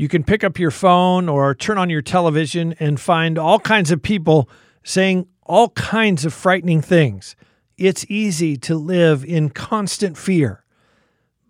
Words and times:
You 0.00 0.08
can 0.08 0.24
pick 0.24 0.42
up 0.42 0.58
your 0.58 0.70
phone 0.70 1.28
or 1.28 1.54
turn 1.54 1.76
on 1.76 1.90
your 1.90 2.00
television 2.00 2.74
and 2.80 2.98
find 2.98 3.38
all 3.38 3.60
kinds 3.60 3.90
of 3.90 4.00
people 4.00 4.48
saying 4.82 5.26
all 5.44 5.68
kinds 5.68 6.24
of 6.24 6.32
frightening 6.32 6.80
things. 6.80 7.36
It's 7.76 8.06
easy 8.08 8.56
to 8.56 8.76
live 8.76 9.26
in 9.26 9.50
constant 9.50 10.16
fear. 10.16 10.64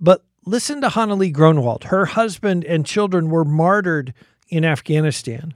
But 0.00 0.24
listen 0.46 0.80
to 0.80 0.88
Hannelie 0.88 1.32
Groenewald. 1.32 1.84
Her 1.84 2.06
husband 2.06 2.64
and 2.64 2.84
children 2.84 3.30
were 3.30 3.44
martyred 3.44 4.14
in 4.48 4.64
Afghanistan. 4.64 5.54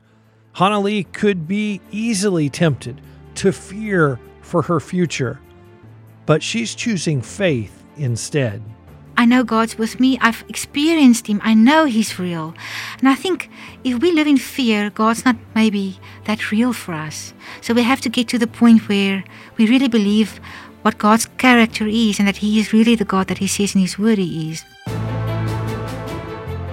Hannelie 0.54 1.10
could 1.12 1.48
be 1.48 1.80
easily 1.90 2.48
tempted 2.48 3.00
to 3.34 3.50
fear 3.50 4.20
for 4.40 4.62
her 4.62 4.78
future, 4.78 5.40
but 6.26 6.44
she's 6.44 6.76
choosing 6.76 7.22
faith 7.22 7.82
instead. 7.96 8.62
I 9.16 9.26
know 9.26 9.44
God's 9.44 9.78
with 9.78 10.00
me. 10.00 10.18
I've 10.20 10.44
experienced 10.48 11.26
Him. 11.28 11.40
I 11.44 11.54
know 11.54 11.84
He's 11.84 12.18
real. 12.18 12.54
And 12.98 13.08
I 13.08 13.14
think 13.14 13.48
if 13.84 14.00
we 14.00 14.10
live 14.10 14.26
in 14.26 14.36
fear, 14.36 14.90
God's 14.90 15.24
not 15.24 15.36
maybe 15.54 15.98
that 16.24 16.50
real 16.50 16.72
for 16.72 16.94
us. 16.94 17.32
So 17.60 17.74
we 17.74 17.82
have 17.82 18.00
to 18.02 18.08
get 18.08 18.28
to 18.28 18.38
the 18.38 18.46
point 18.46 18.88
where 18.88 19.24
we 19.56 19.66
really 19.66 19.88
believe 19.88 20.40
what 20.82 20.98
God's 20.98 21.26
character 21.38 21.86
is 21.86 22.18
and 22.18 22.26
that 22.26 22.38
He 22.38 22.58
is 22.58 22.72
really 22.72 22.94
the 22.94 23.04
God 23.04 23.28
that 23.28 23.38
He 23.38 23.46
says 23.46 23.74
in 23.74 23.80
His 23.80 23.98
Word 23.98 24.18
He 24.18 24.50
is. 24.50 24.64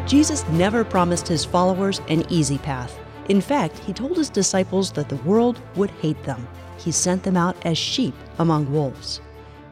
Jesus 0.05 0.47
never 0.49 0.83
promised 0.83 1.27
His 1.27 1.45
followers 1.45 2.01
an 2.09 2.25
easy 2.29 2.57
path. 2.57 2.99
In 3.29 3.39
fact, 3.39 3.77
He 3.79 3.93
told 3.93 4.17
His 4.17 4.29
disciples 4.29 4.91
that 4.93 5.09
the 5.09 5.15
world 5.17 5.61
would 5.75 5.91
hate 6.01 6.21
them. 6.23 6.47
He 6.77 6.91
sent 6.91 7.23
them 7.23 7.37
out 7.37 7.55
as 7.65 7.77
sheep 7.77 8.15
among 8.39 8.71
wolves. 8.71 9.21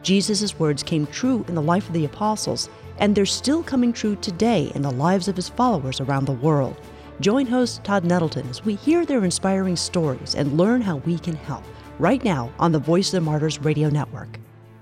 Jesus' 0.02 0.58
words 0.58 0.82
came 0.82 1.06
true 1.06 1.44
in 1.48 1.54
the 1.54 1.62
life 1.62 1.86
of 1.86 1.94
the 1.94 2.04
apostles, 2.04 2.68
and 2.98 3.14
they're 3.14 3.26
still 3.26 3.62
coming 3.62 3.92
true 3.92 4.16
today 4.16 4.72
in 4.74 4.82
the 4.82 4.90
lives 4.90 5.28
of 5.28 5.36
his 5.36 5.48
followers 5.48 6.00
around 6.00 6.24
the 6.26 6.32
world. 6.32 6.76
Join 7.20 7.46
host 7.46 7.84
Todd 7.84 8.04
Nettleton 8.04 8.48
as 8.48 8.64
we 8.64 8.76
hear 8.76 9.04
their 9.04 9.24
inspiring 9.24 9.76
stories 9.76 10.34
and 10.34 10.56
learn 10.56 10.80
how 10.80 10.96
we 10.98 11.18
can 11.18 11.36
help 11.36 11.64
right 11.98 12.24
now 12.24 12.50
on 12.58 12.72
the 12.72 12.78
Voice 12.78 13.08
of 13.08 13.12
the 13.12 13.30
Martyrs 13.30 13.58
radio 13.60 13.90
network. 13.90 14.38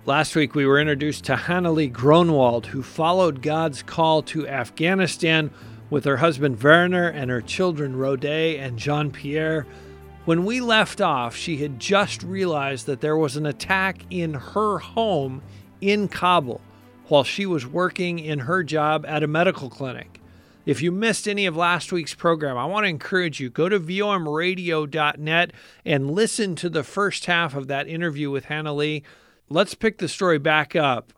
Last 0.06 0.36
week, 0.36 0.54
we 0.54 0.64
were 0.64 0.80
introduced 0.80 1.24
to 1.24 1.34
Hannelie 1.34 1.92
Groenewald, 1.92 2.66
who 2.66 2.82
followed 2.82 3.42
God's 3.42 3.82
call 3.82 4.22
to 4.22 4.46
Afghanistan 4.46 5.50
with 5.90 6.04
her 6.04 6.18
husband 6.18 6.62
Werner 6.62 7.08
and 7.08 7.30
her 7.30 7.40
children 7.40 7.96
Rode 7.96 8.24
and 8.24 8.78
Jean 8.78 9.10
Pierre. 9.10 9.66
When 10.28 10.44
we 10.44 10.60
left 10.60 11.00
off, 11.00 11.34
she 11.34 11.56
had 11.56 11.80
just 11.80 12.22
realized 12.22 12.84
that 12.84 13.00
there 13.00 13.16
was 13.16 13.38
an 13.38 13.46
attack 13.46 14.02
in 14.10 14.34
her 14.34 14.76
home 14.76 15.40
in 15.80 16.06
Kabul 16.06 16.60
while 17.06 17.24
she 17.24 17.46
was 17.46 17.66
working 17.66 18.18
in 18.18 18.40
her 18.40 18.62
job 18.62 19.06
at 19.06 19.22
a 19.22 19.26
medical 19.26 19.70
clinic. 19.70 20.20
If 20.66 20.82
you 20.82 20.92
missed 20.92 21.26
any 21.26 21.46
of 21.46 21.56
last 21.56 21.92
week's 21.92 22.14
program, 22.14 22.58
I 22.58 22.66
want 22.66 22.84
to 22.84 22.90
encourage 22.90 23.40
you 23.40 23.48
go 23.48 23.70
to 23.70 23.80
vomradio.net 23.80 25.52
and 25.86 26.10
listen 26.10 26.54
to 26.56 26.68
the 26.68 26.84
first 26.84 27.24
half 27.24 27.54
of 27.54 27.68
that 27.68 27.88
interview 27.88 28.30
with 28.30 28.48
Hannelie. 28.48 29.04
Let's 29.48 29.72
pick 29.72 29.96
the 29.96 30.08
story 30.08 30.38
back 30.38 30.76
up. 30.76 31.14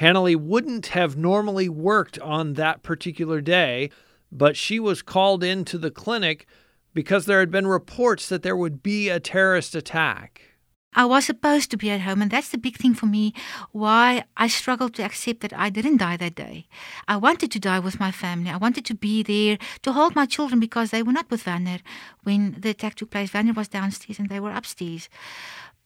Hannelie 0.00 0.36
wouldn't 0.36 0.88
have 0.88 1.16
normally 1.16 1.70
worked 1.70 2.18
on 2.18 2.52
that 2.52 2.82
particular 2.82 3.40
day, 3.40 3.88
but 4.30 4.54
she 4.54 4.78
was 4.78 5.00
called 5.00 5.42
into 5.42 5.78
the 5.78 5.90
clinic 5.90 6.46
because 6.94 7.26
there 7.26 7.40
had 7.40 7.50
been 7.50 7.66
reports 7.66 8.28
that 8.28 8.42
there 8.42 8.56
would 8.56 8.82
be 8.82 9.08
a 9.08 9.20
terrorist 9.20 9.74
attack. 9.74 10.42
I 10.92 11.04
was 11.04 11.24
supposed 11.24 11.70
to 11.70 11.76
be 11.76 11.90
at 11.90 12.00
home, 12.00 12.20
and 12.20 12.30
that's 12.30 12.48
the 12.48 12.58
big 12.58 12.76
thing 12.76 12.94
for 12.94 13.06
me 13.06 13.32
why 13.70 14.24
I 14.36 14.48
struggled 14.48 14.94
to 14.94 15.04
accept 15.04 15.40
that 15.40 15.52
I 15.52 15.70
didn't 15.70 15.98
die 15.98 16.16
that 16.16 16.34
day. 16.34 16.66
I 17.06 17.16
wanted 17.16 17.52
to 17.52 17.60
die 17.60 17.78
with 17.78 18.00
my 18.00 18.10
family. 18.10 18.50
I 18.50 18.56
wanted 18.56 18.84
to 18.86 18.94
be 18.94 19.22
there 19.22 19.58
to 19.82 19.92
hold 19.92 20.16
my 20.16 20.26
children 20.26 20.58
because 20.58 20.90
they 20.90 21.04
were 21.04 21.12
not 21.12 21.30
with 21.30 21.46
Werner 21.46 21.78
when 22.24 22.56
the 22.58 22.70
attack 22.70 22.96
took 22.96 23.10
place. 23.10 23.32
Werner 23.32 23.52
was 23.52 23.68
downstairs 23.68 24.18
and 24.18 24.28
they 24.28 24.40
were 24.40 24.50
upstairs. 24.50 25.08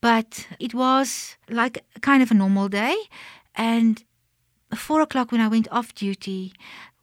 But 0.01 0.47
it 0.59 0.73
was 0.73 1.37
like 1.49 1.85
kind 2.01 2.23
of 2.23 2.31
a 2.31 2.35
normal 2.35 2.67
day. 2.67 2.97
And 3.53 4.03
four 4.75 5.01
o'clock 5.01 5.31
when 5.31 5.41
I 5.41 5.47
went 5.47 5.67
off 5.71 5.93
duty, 5.93 6.53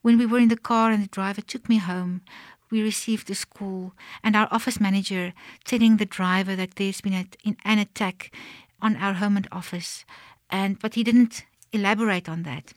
when 0.02 0.18
we 0.18 0.26
were 0.26 0.38
in 0.38 0.48
the 0.48 0.56
car 0.56 0.90
and 0.90 1.04
the 1.04 1.08
driver 1.08 1.40
took 1.40 1.68
me 1.68 1.76
home, 1.76 2.22
we 2.72 2.82
received 2.82 3.28
the 3.28 3.46
call 3.54 3.92
and 4.24 4.34
our 4.34 4.48
office 4.50 4.80
manager 4.80 5.32
telling 5.64 5.98
the 5.98 6.06
driver 6.06 6.56
that 6.56 6.74
there's 6.74 7.00
been 7.00 7.12
a, 7.12 7.26
an 7.64 7.78
attack 7.78 8.34
on 8.80 8.96
our 8.96 9.12
home 9.12 9.36
and 9.36 9.46
office. 9.52 10.04
And 10.50 10.78
but 10.80 10.94
he 10.94 11.04
didn't 11.04 11.44
elaborate 11.72 12.28
on 12.28 12.42
that. 12.42 12.72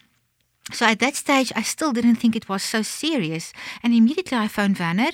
So 0.71 0.85
at 0.85 0.99
that 0.99 1.15
stage, 1.15 1.51
I 1.55 1.61
still 1.61 1.93
didn't 1.93 2.15
think 2.15 2.35
it 2.35 2.49
was 2.49 2.63
so 2.63 2.81
serious. 2.81 3.53
And 3.81 3.93
immediately 3.93 4.37
I 4.37 4.47
phoned 4.47 4.79
Werner 4.79 5.11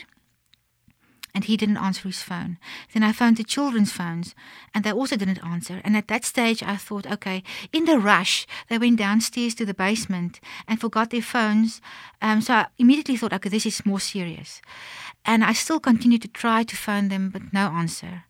and 1.33 1.45
he 1.45 1.57
didn't 1.57 1.77
answer 1.77 2.07
his 2.07 2.21
phone. 2.21 2.57
Then 2.93 3.03
I 3.03 3.11
phoned 3.11 3.37
the 3.37 3.43
children's 3.43 3.91
phones, 3.91 4.35
and 4.73 4.83
they 4.83 4.91
also 4.91 5.15
didn't 5.15 5.43
answer. 5.43 5.81
And 5.83 5.95
at 5.95 6.07
that 6.07 6.25
stage, 6.25 6.61
I 6.63 6.75
thought, 6.75 7.11
okay, 7.11 7.43
in 7.71 7.85
the 7.85 7.99
rush, 7.99 8.45
they 8.69 8.77
went 8.77 8.97
downstairs 8.97 9.55
to 9.55 9.65
the 9.65 9.73
basement 9.73 10.39
and 10.67 10.79
forgot 10.79 11.09
their 11.09 11.21
phones. 11.21 11.81
Um, 12.21 12.41
so 12.41 12.53
I 12.53 12.67
immediately 12.77 13.17
thought, 13.17 13.33
okay, 13.33 13.49
this 13.49 13.65
is 13.65 13.85
more 13.85 13.99
serious. 13.99 14.61
And 15.25 15.43
I 15.43 15.53
still 15.53 15.79
continued 15.79 16.23
to 16.23 16.27
try 16.27 16.63
to 16.63 16.75
phone 16.75 17.07
them, 17.07 17.29
but 17.29 17.53
no 17.53 17.67
answer. 17.67 18.23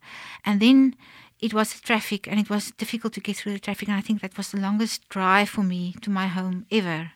And 0.46 0.60
then 0.60 0.96
it 1.40 1.54
was 1.54 1.80
traffic, 1.82 2.28
and 2.28 2.40
it 2.40 2.50
was 2.50 2.72
difficult 2.72 3.14
to 3.14 3.20
get 3.20 3.38
through 3.38 3.54
the 3.54 3.60
traffic. 3.60 3.88
And 3.88 3.98
I 3.98 4.02
think 4.02 4.22
that 4.22 4.38
was 4.38 4.52
the 4.52 4.60
longest 4.60 5.10
drive 5.10 5.50
for 5.50 5.64
me 5.64 5.96
to 6.02 6.10
my 6.10 6.28
home 6.28 6.66
ever. 6.72 7.12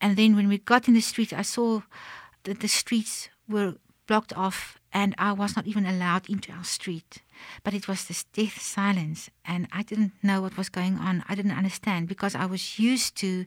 And 0.00 0.16
then 0.16 0.34
when 0.36 0.48
we 0.48 0.58
got 0.58 0.88
in 0.88 0.94
the 0.94 1.00
street, 1.00 1.32
I 1.32 1.42
saw 1.42 1.82
that 2.44 2.60
the 2.60 2.68
streets 2.68 3.28
were 3.48 3.74
blocked 4.06 4.32
off 4.36 4.78
and 4.94 5.14
I 5.18 5.32
was 5.32 5.56
not 5.56 5.66
even 5.66 5.84
allowed 5.84 6.30
into 6.30 6.52
our 6.52 6.64
street. 6.64 7.20
But 7.64 7.74
it 7.74 7.88
was 7.88 8.04
this 8.04 8.24
death 8.32 8.62
silence, 8.62 9.28
and 9.44 9.66
I 9.72 9.82
didn't 9.82 10.12
know 10.22 10.40
what 10.40 10.56
was 10.56 10.68
going 10.68 10.96
on. 10.98 11.24
I 11.28 11.34
didn't 11.34 11.58
understand 11.58 12.06
because 12.08 12.36
I 12.36 12.46
was 12.46 12.78
used 12.78 13.16
to 13.16 13.44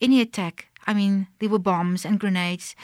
any 0.00 0.20
attack. 0.20 0.68
I 0.86 0.94
mean, 0.94 1.26
there 1.40 1.48
were 1.48 1.58
bombs 1.58 2.04
and 2.04 2.20
grenades, 2.20 2.76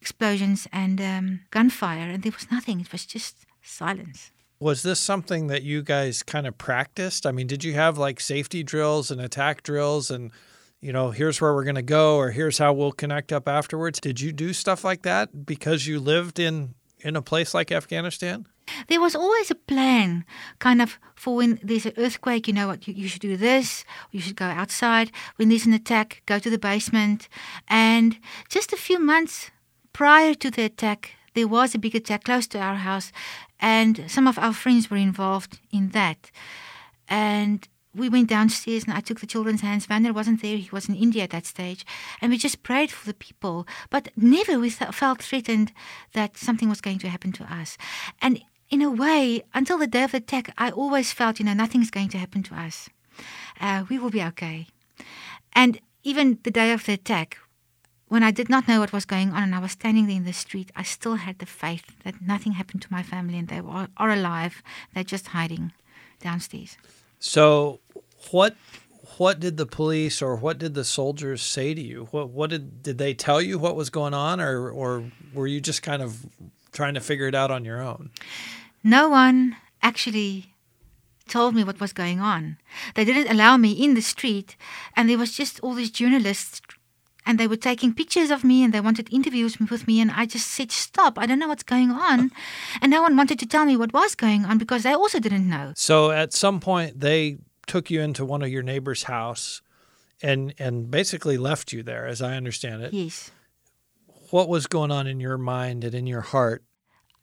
explosions, 0.00 0.66
and 0.72 1.00
um, 1.00 1.40
gunfire, 1.50 2.08
and 2.08 2.22
there 2.22 2.32
was 2.32 2.50
nothing. 2.50 2.80
It 2.80 2.90
was 2.90 3.04
just 3.04 3.44
silence. 3.62 4.32
Was 4.60 4.82
this 4.82 4.98
something 4.98 5.48
that 5.48 5.62
you 5.62 5.82
guys 5.82 6.22
kind 6.22 6.46
of 6.46 6.56
practiced? 6.56 7.26
I 7.26 7.32
mean, 7.32 7.46
did 7.46 7.62
you 7.62 7.74
have 7.74 7.98
like 7.98 8.18
safety 8.18 8.62
drills 8.64 9.10
and 9.10 9.20
attack 9.20 9.62
drills 9.62 10.10
and 10.10 10.32
you 10.80 10.92
know, 10.92 11.10
here's 11.10 11.40
where 11.40 11.54
we're 11.54 11.64
going 11.64 11.74
to 11.74 11.82
go 11.82 12.16
or 12.16 12.30
here's 12.30 12.58
how 12.58 12.72
we'll 12.72 12.92
connect 12.92 13.32
up 13.32 13.48
afterwards? 13.48 14.00
Did 14.00 14.20
you 14.20 14.32
do 14.32 14.52
stuff 14.52 14.84
like 14.84 15.02
that 15.02 15.44
because 15.44 15.86
you 15.86 15.98
lived 15.98 16.38
in 16.38 16.74
in 17.00 17.16
a 17.16 17.22
place 17.22 17.54
like 17.54 17.72
Afghanistan? 17.72 18.46
There 18.88 19.00
was 19.00 19.14
always 19.14 19.50
a 19.50 19.54
plan, 19.54 20.24
kind 20.58 20.82
of, 20.82 20.98
for 21.14 21.36
when 21.36 21.58
there's 21.62 21.86
an 21.86 21.94
earthquake, 21.96 22.46
you 22.46 22.52
know 22.52 22.66
what, 22.66 22.86
you, 22.86 22.94
you 22.94 23.08
should 23.08 23.22
do 23.22 23.36
this, 23.36 23.84
you 24.10 24.20
should 24.20 24.36
go 24.36 24.44
outside. 24.44 25.10
When 25.36 25.48
there's 25.48 25.66
an 25.66 25.72
attack, 25.72 26.22
go 26.26 26.38
to 26.38 26.50
the 26.50 26.58
basement. 26.58 27.28
And 27.68 28.18
just 28.48 28.72
a 28.72 28.76
few 28.76 28.98
months 28.98 29.50
prior 29.92 30.34
to 30.34 30.50
the 30.50 30.64
attack, 30.64 31.12
there 31.34 31.48
was 31.48 31.74
a 31.74 31.78
big 31.78 31.94
attack 31.94 32.24
close 32.24 32.46
to 32.48 32.58
our 32.58 32.76
house, 32.76 33.12
and 33.60 34.04
some 34.06 34.26
of 34.26 34.38
our 34.38 34.52
friends 34.52 34.90
were 34.90 34.96
involved 34.96 35.58
in 35.72 35.90
that. 35.90 36.30
And 37.08 37.66
we 37.98 38.08
went 38.08 38.28
downstairs 38.28 38.84
and 38.84 38.94
I 38.94 39.00
took 39.00 39.20
the 39.20 39.26
children's 39.26 39.60
hands. 39.60 39.88
Werner 39.88 40.12
wasn't 40.12 40.42
there, 40.42 40.56
he 40.56 40.70
was 40.70 40.88
in 40.88 40.94
India 40.94 41.24
at 41.24 41.30
that 41.30 41.46
stage. 41.46 41.84
And 42.20 42.30
we 42.30 42.38
just 42.38 42.62
prayed 42.62 42.90
for 42.90 43.06
the 43.06 43.14
people, 43.14 43.66
but 43.90 44.08
never 44.16 44.58
we 44.58 44.70
felt 44.70 45.22
threatened 45.22 45.72
that 46.12 46.36
something 46.36 46.68
was 46.68 46.80
going 46.80 46.98
to 47.00 47.08
happen 47.08 47.32
to 47.32 47.44
us. 47.52 47.76
And 48.22 48.42
in 48.70 48.82
a 48.82 48.90
way, 48.90 49.42
until 49.54 49.78
the 49.78 49.86
day 49.86 50.04
of 50.04 50.12
the 50.12 50.18
attack, 50.18 50.52
I 50.58 50.70
always 50.70 51.12
felt, 51.12 51.38
you 51.38 51.44
know, 51.44 51.54
nothing's 51.54 51.90
going 51.90 52.10
to 52.10 52.18
happen 52.18 52.42
to 52.44 52.54
us. 52.54 52.88
Uh, 53.60 53.84
we 53.88 53.98
will 53.98 54.10
be 54.10 54.22
okay. 54.22 54.66
And 55.52 55.80
even 56.02 56.38
the 56.42 56.50
day 56.50 56.72
of 56.72 56.84
the 56.84 56.92
attack, 56.92 57.38
when 58.08 58.22
I 58.22 58.30
did 58.30 58.48
not 58.48 58.66
know 58.66 58.80
what 58.80 58.92
was 58.92 59.04
going 59.04 59.30
on 59.30 59.42
and 59.42 59.54
I 59.54 59.58
was 59.58 59.72
standing 59.72 60.06
there 60.06 60.16
in 60.16 60.24
the 60.24 60.32
street, 60.32 60.70
I 60.74 60.82
still 60.82 61.16
had 61.16 61.38
the 61.38 61.46
faith 61.46 61.96
that 62.04 62.22
nothing 62.22 62.52
happened 62.52 62.82
to 62.82 62.92
my 62.92 63.02
family 63.02 63.38
and 63.38 63.48
they 63.48 63.60
are 63.60 64.10
alive. 64.10 64.62
They're 64.94 65.04
just 65.04 65.28
hiding 65.28 65.72
downstairs. 66.20 66.76
So, 67.18 67.80
what 68.30 68.56
what 69.16 69.40
did 69.40 69.56
the 69.56 69.66
police 69.66 70.22
or 70.22 70.36
what 70.36 70.58
did 70.58 70.74
the 70.74 70.84
soldiers 70.84 71.42
say 71.42 71.74
to 71.74 71.80
you? 71.80 72.08
What 72.10 72.30
what 72.30 72.50
did 72.50 72.82
did 72.82 72.98
they 72.98 73.14
tell 73.14 73.40
you 73.40 73.58
what 73.58 73.76
was 73.76 73.90
going 73.90 74.14
on, 74.14 74.40
or 74.40 74.70
or 74.70 75.04
were 75.34 75.46
you 75.46 75.60
just 75.60 75.82
kind 75.82 76.02
of 76.02 76.26
trying 76.72 76.94
to 76.94 77.00
figure 77.00 77.26
it 77.26 77.34
out 77.34 77.50
on 77.50 77.64
your 77.64 77.80
own? 77.80 78.10
No 78.84 79.08
one 79.08 79.56
actually 79.82 80.54
told 81.28 81.54
me 81.54 81.62
what 81.64 81.80
was 81.80 81.92
going 81.92 82.20
on. 82.20 82.56
They 82.94 83.04
didn't 83.04 83.30
allow 83.30 83.56
me 83.56 83.72
in 83.72 83.94
the 83.94 84.00
street, 84.00 84.56
and 84.96 85.08
there 85.08 85.18
was 85.18 85.36
just 85.36 85.60
all 85.60 85.74
these 85.74 85.90
journalists 85.90 86.60
and 87.26 87.38
they 87.38 87.46
were 87.46 87.56
taking 87.56 87.92
pictures 87.92 88.30
of 88.30 88.42
me 88.42 88.64
and 88.64 88.72
they 88.72 88.80
wanted 88.80 89.12
interviews 89.12 89.58
with 89.60 89.86
me 89.86 90.00
and 90.00 90.10
I 90.10 90.24
just 90.24 90.46
said 90.46 90.72
stop 90.72 91.18
I 91.18 91.26
don't 91.26 91.38
know 91.38 91.48
what's 91.48 91.62
going 91.62 91.90
on 91.90 92.30
and 92.80 92.90
no 92.90 93.02
one 93.02 93.16
wanted 93.16 93.38
to 93.40 93.46
tell 93.46 93.66
me 93.66 93.76
what 93.76 93.92
was 93.92 94.14
going 94.14 94.46
on 94.46 94.56
because 94.56 94.82
they 94.82 94.94
also 94.94 95.20
didn't 95.20 95.46
know 95.48 95.72
so 95.76 96.10
at 96.10 96.32
some 96.32 96.58
point 96.58 97.00
they 97.00 97.36
took 97.68 97.90
you 97.90 98.00
into 98.00 98.24
one 98.24 98.42
of 98.42 98.48
your 98.48 98.62
neighbor's 98.62 99.04
house 99.04 99.62
and 100.22 100.54
and 100.58 100.90
basically 100.90 101.38
left 101.38 101.72
you 101.72 101.82
there 101.82 102.06
as 102.06 102.20
I 102.20 102.34
understand 102.34 102.82
it 102.82 102.92
yes 102.92 103.30
what 104.30 104.48
was 104.48 104.66
going 104.66 104.90
on 104.90 105.06
in 105.06 105.20
your 105.20 105.38
mind 105.38 105.84
and 105.84 105.94
in 105.94 106.06
your 106.06 106.20
heart? 106.20 106.62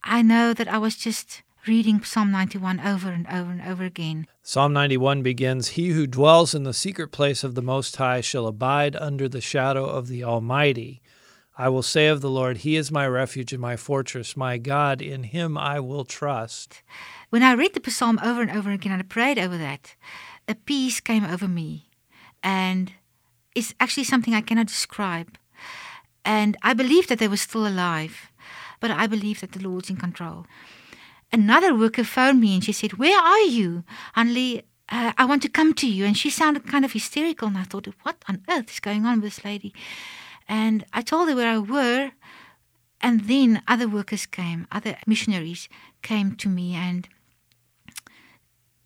I 0.03 0.21
know 0.21 0.53
that 0.53 0.67
I 0.67 0.77
was 0.77 0.95
just 0.95 1.43
reading 1.67 2.03
Psalm 2.03 2.31
91 2.31 2.79
over 2.79 3.09
and 3.09 3.27
over 3.27 3.51
and 3.51 3.61
over 3.61 3.83
again. 3.83 4.27
Psalm 4.43 4.73
91 4.73 5.23
begins 5.23 5.69
He 5.69 5.89
who 5.89 6.07
dwells 6.07 6.53
in 6.53 6.63
the 6.63 6.73
secret 6.73 7.11
place 7.11 7.43
of 7.43 7.55
the 7.55 7.61
Most 7.61 7.95
High 7.95 8.21
shall 8.21 8.47
abide 8.47 8.95
under 8.95 9.27
the 9.27 9.41
shadow 9.41 9.85
of 9.85 10.07
the 10.07 10.23
Almighty. 10.23 11.01
I 11.57 11.69
will 11.69 11.83
say 11.83 12.07
of 12.07 12.21
the 12.21 12.29
Lord, 12.29 12.57
He 12.57 12.75
is 12.75 12.91
my 12.91 13.07
refuge 13.07 13.53
and 13.53 13.61
my 13.61 13.77
fortress, 13.77 14.35
my 14.35 14.57
God, 14.57 15.01
in 15.01 15.23
Him 15.23 15.57
I 15.57 15.79
will 15.79 16.05
trust. 16.05 16.83
When 17.29 17.43
I 17.43 17.53
read 17.53 17.73
the 17.73 17.91
psalm 17.91 18.19
over 18.23 18.41
and 18.41 18.51
over 18.51 18.71
again 18.71 18.91
and 18.91 19.01
I 19.01 19.05
prayed 19.05 19.39
over 19.39 19.57
that, 19.57 19.95
a 20.47 20.55
peace 20.55 20.99
came 20.99 21.25
over 21.25 21.47
me. 21.47 21.89
And 22.43 22.93
it's 23.55 23.73
actually 23.79 24.03
something 24.03 24.33
I 24.33 24.41
cannot 24.41 24.67
describe. 24.67 25.37
And 26.23 26.57
I 26.61 26.73
believe 26.73 27.07
that 27.07 27.19
they 27.19 27.27
were 27.27 27.37
still 27.37 27.67
alive, 27.67 28.31
but 28.79 28.91
I 28.91 29.07
believe 29.07 29.41
that 29.41 29.53
the 29.53 29.67
Lord's 29.67 29.89
in 29.89 29.97
control. 29.97 30.45
Another 31.31 31.75
worker 31.75 32.03
phoned 32.03 32.41
me 32.41 32.53
and 32.53 32.63
she 32.63 32.71
said, 32.71 32.93
Where 32.93 33.19
are 33.19 33.41
you? 33.41 33.83
Hanley, 34.13 34.63
uh, 34.89 35.13
I 35.17 35.25
want 35.25 35.41
to 35.43 35.49
come 35.49 35.73
to 35.75 35.87
you. 35.87 36.05
And 36.05 36.17
she 36.17 36.29
sounded 36.29 36.67
kind 36.67 36.85
of 36.85 36.93
hysterical. 36.93 37.47
And 37.47 37.57
I 37.57 37.63
thought, 37.63 37.87
What 38.03 38.23
on 38.27 38.43
earth 38.49 38.71
is 38.71 38.79
going 38.79 39.05
on 39.05 39.21
with 39.21 39.35
this 39.35 39.45
lady? 39.45 39.73
And 40.47 40.85
I 40.93 41.01
told 41.01 41.29
her 41.29 41.35
where 41.35 41.51
I 41.51 41.57
were. 41.57 42.11
And 43.01 43.25
then 43.25 43.61
other 43.67 43.87
workers 43.87 44.25
came, 44.25 44.67
other 44.71 44.97
missionaries 45.05 45.69
came 46.01 46.35
to 46.37 46.49
me. 46.49 46.73
And 46.73 47.07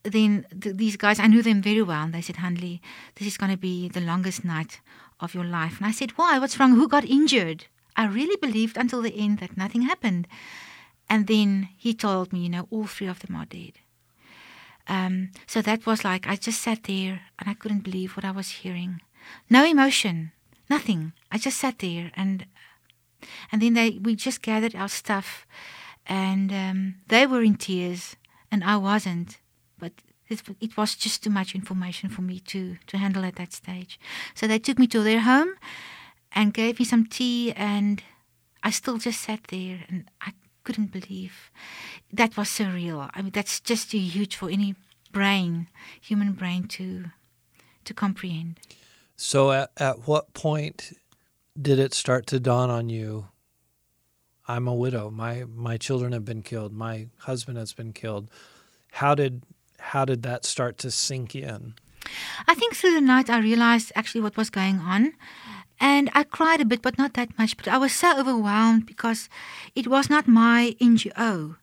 then 0.03 0.45
th- 0.61 0.75
these 0.75 0.97
guys, 0.97 1.19
I 1.19 1.27
knew 1.27 1.41
them 1.41 1.61
very 1.61 1.81
well. 1.81 2.03
And 2.03 2.13
they 2.13 2.21
said, 2.21 2.37
Hanley, 2.37 2.81
this 3.15 3.27
is 3.27 3.37
going 3.37 3.51
to 3.51 3.57
be 3.57 3.89
the 3.89 4.01
longest 4.01 4.43
night 4.45 4.79
of 5.19 5.33
your 5.33 5.43
life. 5.43 5.77
And 5.77 5.87
I 5.87 5.91
said, 5.91 6.11
Why? 6.11 6.39
What's 6.39 6.59
wrong? 6.59 6.75
Who 6.75 6.87
got 6.87 7.05
injured? 7.05 7.65
I 7.95 8.05
really 8.05 8.37
believed 8.37 8.77
until 8.77 9.01
the 9.01 9.15
end 9.15 9.39
that 9.39 9.57
nothing 9.57 9.81
happened. 9.81 10.27
And 11.09 11.27
then 11.27 11.69
he 11.77 11.93
told 11.93 12.31
me, 12.31 12.39
you 12.39 12.49
know, 12.49 12.67
all 12.69 12.85
three 12.85 13.07
of 13.07 13.19
them 13.19 13.35
are 13.35 13.45
dead. 13.45 13.73
Um, 14.87 15.31
so 15.47 15.61
that 15.61 15.85
was 15.85 16.03
like, 16.03 16.27
I 16.27 16.35
just 16.35 16.61
sat 16.61 16.83
there 16.83 17.21
and 17.37 17.49
I 17.49 17.53
couldn't 17.53 17.83
believe 17.83 18.15
what 18.15 18.25
I 18.25 18.31
was 18.31 18.49
hearing. 18.49 19.01
No 19.49 19.65
emotion, 19.65 20.31
nothing. 20.69 21.13
I 21.31 21.37
just 21.37 21.57
sat 21.57 21.79
there 21.79 22.11
and 22.15 22.45
and 23.51 23.61
then 23.61 23.73
they 23.73 23.99
we 24.01 24.15
just 24.15 24.41
gathered 24.41 24.75
our 24.75 24.87
stuff 24.87 25.45
and 26.07 26.51
um, 26.51 26.95
they 27.07 27.27
were 27.27 27.43
in 27.43 27.55
tears 27.55 28.15
and 28.51 28.63
I 28.63 28.77
wasn't. 28.77 29.39
But 29.79 29.93
it, 30.29 30.77
was 30.77 30.95
just 30.95 31.23
too 31.23 31.29
much 31.29 31.55
information 31.55 32.09
for 32.09 32.21
me 32.21 32.39
to, 32.41 32.77
to 32.87 32.97
handle 32.97 33.25
at 33.25 33.35
that 33.37 33.53
stage. 33.53 33.99
So 34.35 34.47
they 34.47 34.59
took 34.59 34.77
me 34.77 34.87
to 34.87 35.01
their 35.01 35.21
home 35.21 35.55
and 36.31 36.53
gave 36.53 36.79
me 36.79 36.85
some 36.85 37.05
tea 37.05 37.51
and 37.53 38.03
I 38.61 38.69
still 38.71 38.97
just 38.97 39.21
sat 39.21 39.45
there 39.45 39.85
and 39.87 40.09
I 40.21 40.33
couldn't 40.63 40.91
believe 40.91 41.51
that 42.13 42.37
was 42.37 42.47
surreal. 42.49 43.09
I 43.13 43.21
mean, 43.21 43.31
that's 43.31 43.59
just 43.59 43.91
too 43.91 43.99
huge 43.99 44.35
for 44.35 44.49
any 44.49 44.75
brain, 45.11 45.67
human 45.99 46.33
brain, 46.33 46.67
to 46.67 47.05
to 47.85 47.93
comprehend. 47.93 48.59
So, 49.15 49.51
at, 49.51 49.71
at 49.77 50.07
what 50.07 50.33
point 50.33 50.93
did 51.59 51.79
it 51.79 51.93
start 51.93 52.27
to 52.27 52.39
dawn 52.39 52.69
on 52.69 52.89
you? 52.89 53.27
I'm 54.47 54.67
a 54.67 54.75
widow. 54.75 55.09
My 55.09 55.45
my 55.55 55.77
children 55.77 56.11
have 56.11 56.25
been 56.25 56.43
killed. 56.43 56.73
My 56.73 57.07
husband 57.19 57.57
has 57.57 57.73
been 57.73 57.93
killed. 57.93 58.29
How 58.91 59.15
did 59.15 59.43
how 59.79 60.05
did 60.05 60.23
that 60.23 60.45
start 60.45 60.77
to 60.79 60.91
sink 60.91 61.35
in? 61.35 61.73
I 62.47 62.55
think 62.55 62.75
through 62.75 62.93
the 62.93 63.01
night 63.01 63.29
I 63.29 63.39
realized 63.39 63.91
actually 63.95 64.21
what 64.21 64.37
was 64.37 64.49
going 64.49 64.79
on. 64.79 65.13
And 65.79 66.09
I 66.13 66.23
cried 66.23 66.59
a 66.59 66.65
bit, 66.65 66.81
but 66.81 66.97
not 66.97 67.13
that 67.13 67.37
much. 67.37 67.55
But 67.55 67.67
I 67.67 67.77
was 67.77 67.93
so 67.93 68.19
overwhelmed 68.19 68.85
because 68.85 69.29
it 69.75 69.87
was 69.87 70.09
not 70.09 70.27
my 70.27 70.75
NGO. 70.81 71.55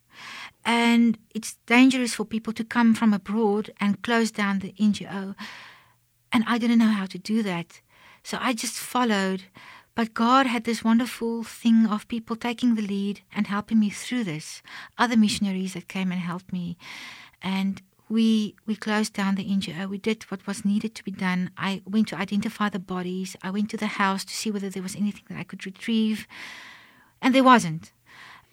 And 0.65 1.19
it's 1.35 1.57
dangerous 1.67 2.15
for 2.15 2.25
people 2.25 2.53
to 2.55 2.65
come 2.65 2.95
from 2.95 3.13
abroad 3.13 3.71
and 3.79 4.03
close 4.03 4.31
down 4.31 4.61
the 4.61 4.73
NGO. 4.73 5.35
And 6.33 6.45
I 6.47 6.59
didn't 6.59 6.79
know 6.79 6.87
how 6.87 7.07
to 7.07 7.19
do 7.19 7.43
that. 7.43 7.81
So 8.23 8.39
I 8.41 8.55
just 8.55 8.77
followed. 8.77 9.45
But 9.95 10.13
God 10.13 10.47
had 10.47 10.65
this 10.65 10.85
wonderful 10.85 11.43
thing 11.43 11.87
of 11.87 12.09
people 12.09 12.37
taking 12.37 12.75
the 12.75 12.83
lead 12.83 13.21
and 13.35 13.47
helping 13.47 13.79
me 13.81 13.91
through 13.91 14.25
this. 14.25 14.63
Other 14.99 15.17
missionaries 15.17 15.75
that 15.75 15.89
came 15.89 16.11
and 16.11 16.21
helped 16.21 16.53
me. 16.53 16.77
And 17.41 17.81
we 18.09 18.55
we 18.67 18.77
closed 18.77 19.13
down 19.13 19.35
the 19.35 19.45
NGO. 19.45 19.89
We 19.89 19.99
did 19.99 20.23
what 20.25 20.47
was 20.47 20.65
needed 20.65 20.95
to 20.95 21.05
be 21.05 21.11
done. 21.11 21.51
I 21.57 21.83
went 21.85 22.09
to 22.09 22.17
identify 22.17 22.69
the 22.69 22.79
bodies. 22.79 23.37
I 23.43 23.51
went 23.51 23.71
to 23.71 23.77
the 23.77 23.87
house 23.87 24.25
to 24.25 24.35
see 24.35 24.51
whether 24.51 24.71
there 24.71 24.83
was 24.83 24.97
anything 24.97 25.25
that 25.29 25.39
I 25.39 25.45
could 25.45 25.67
retrieve, 25.67 26.27
and 27.21 27.35
there 27.35 27.45
wasn't. 27.45 27.93